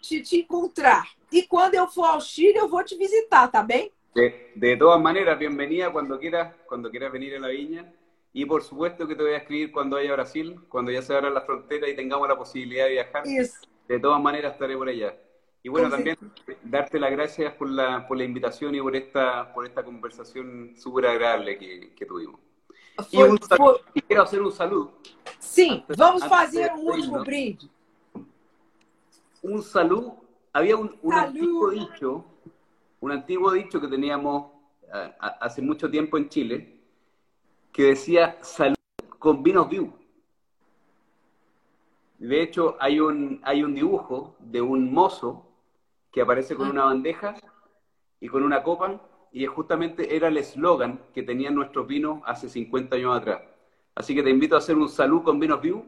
[0.00, 1.06] te, te encontrar.
[1.30, 3.92] E quando eu for ao Chile, eu vou te visitar, tá bem?
[4.14, 7.92] De, de todas maneras, bienvenida cuando quieras, cuando quieras venir a la viña.
[8.36, 11.14] Y por supuesto que te voy a escribir cuando vaya a Brasil, cuando ya se
[11.14, 13.22] abran las fronteras y tengamos la posibilidad de viajar.
[13.26, 13.60] Isso.
[13.88, 15.16] De todas maneras estaré por allá.
[15.62, 16.18] Y bueno, también
[16.64, 21.06] darte las gracias por la, por la invitación y por esta, por esta conversación súper
[21.06, 22.40] agradable que, que tuvimos.
[23.12, 23.48] Y, Foi, un foi...
[23.48, 24.92] saludo- y quiero hacer un saludo.
[25.38, 27.68] Sim, vamos fazer um último brinde.
[29.42, 30.16] un saludo.
[30.52, 31.26] Había un, un Salud.
[31.28, 32.24] antiguo dicho,
[33.00, 34.52] un antiguo dicho que teníamos
[34.92, 36.73] ah, hace mucho tiempo en Chile,
[37.74, 38.76] que decía salud
[39.18, 39.92] con vinos view.
[42.18, 45.44] De hecho, hay un, hay un dibujo de un mozo
[46.12, 47.34] que aparece con una bandeja
[48.20, 49.00] y con una copa,
[49.32, 53.42] y justamente era el eslogan que tenían nuestros vinos hace 50 años atrás.
[53.96, 55.84] Así que te invito a hacer un salud con vinos view.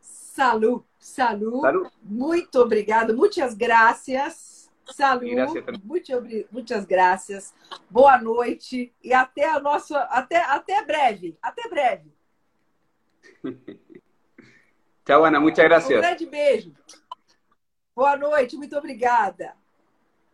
[0.00, 1.60] Salud, salud.
[1.60, 1.88] salud.
[2.00, 4.55] Muito obrigado, muitas graças.
[4.92, 5.34] Salud,
[5.82, 6.12] muito,
[6.50, 7.54] muitas graças.
[7.90, 12.12] Boa noite e até a nossa, até, até breve, até breve.
[15.04, 15.90] Tchau, Ana, muitas graças.
[15.90, 16.72] Um grande beijo.
[17.94, 19.54] Boa noite, muito obrigada.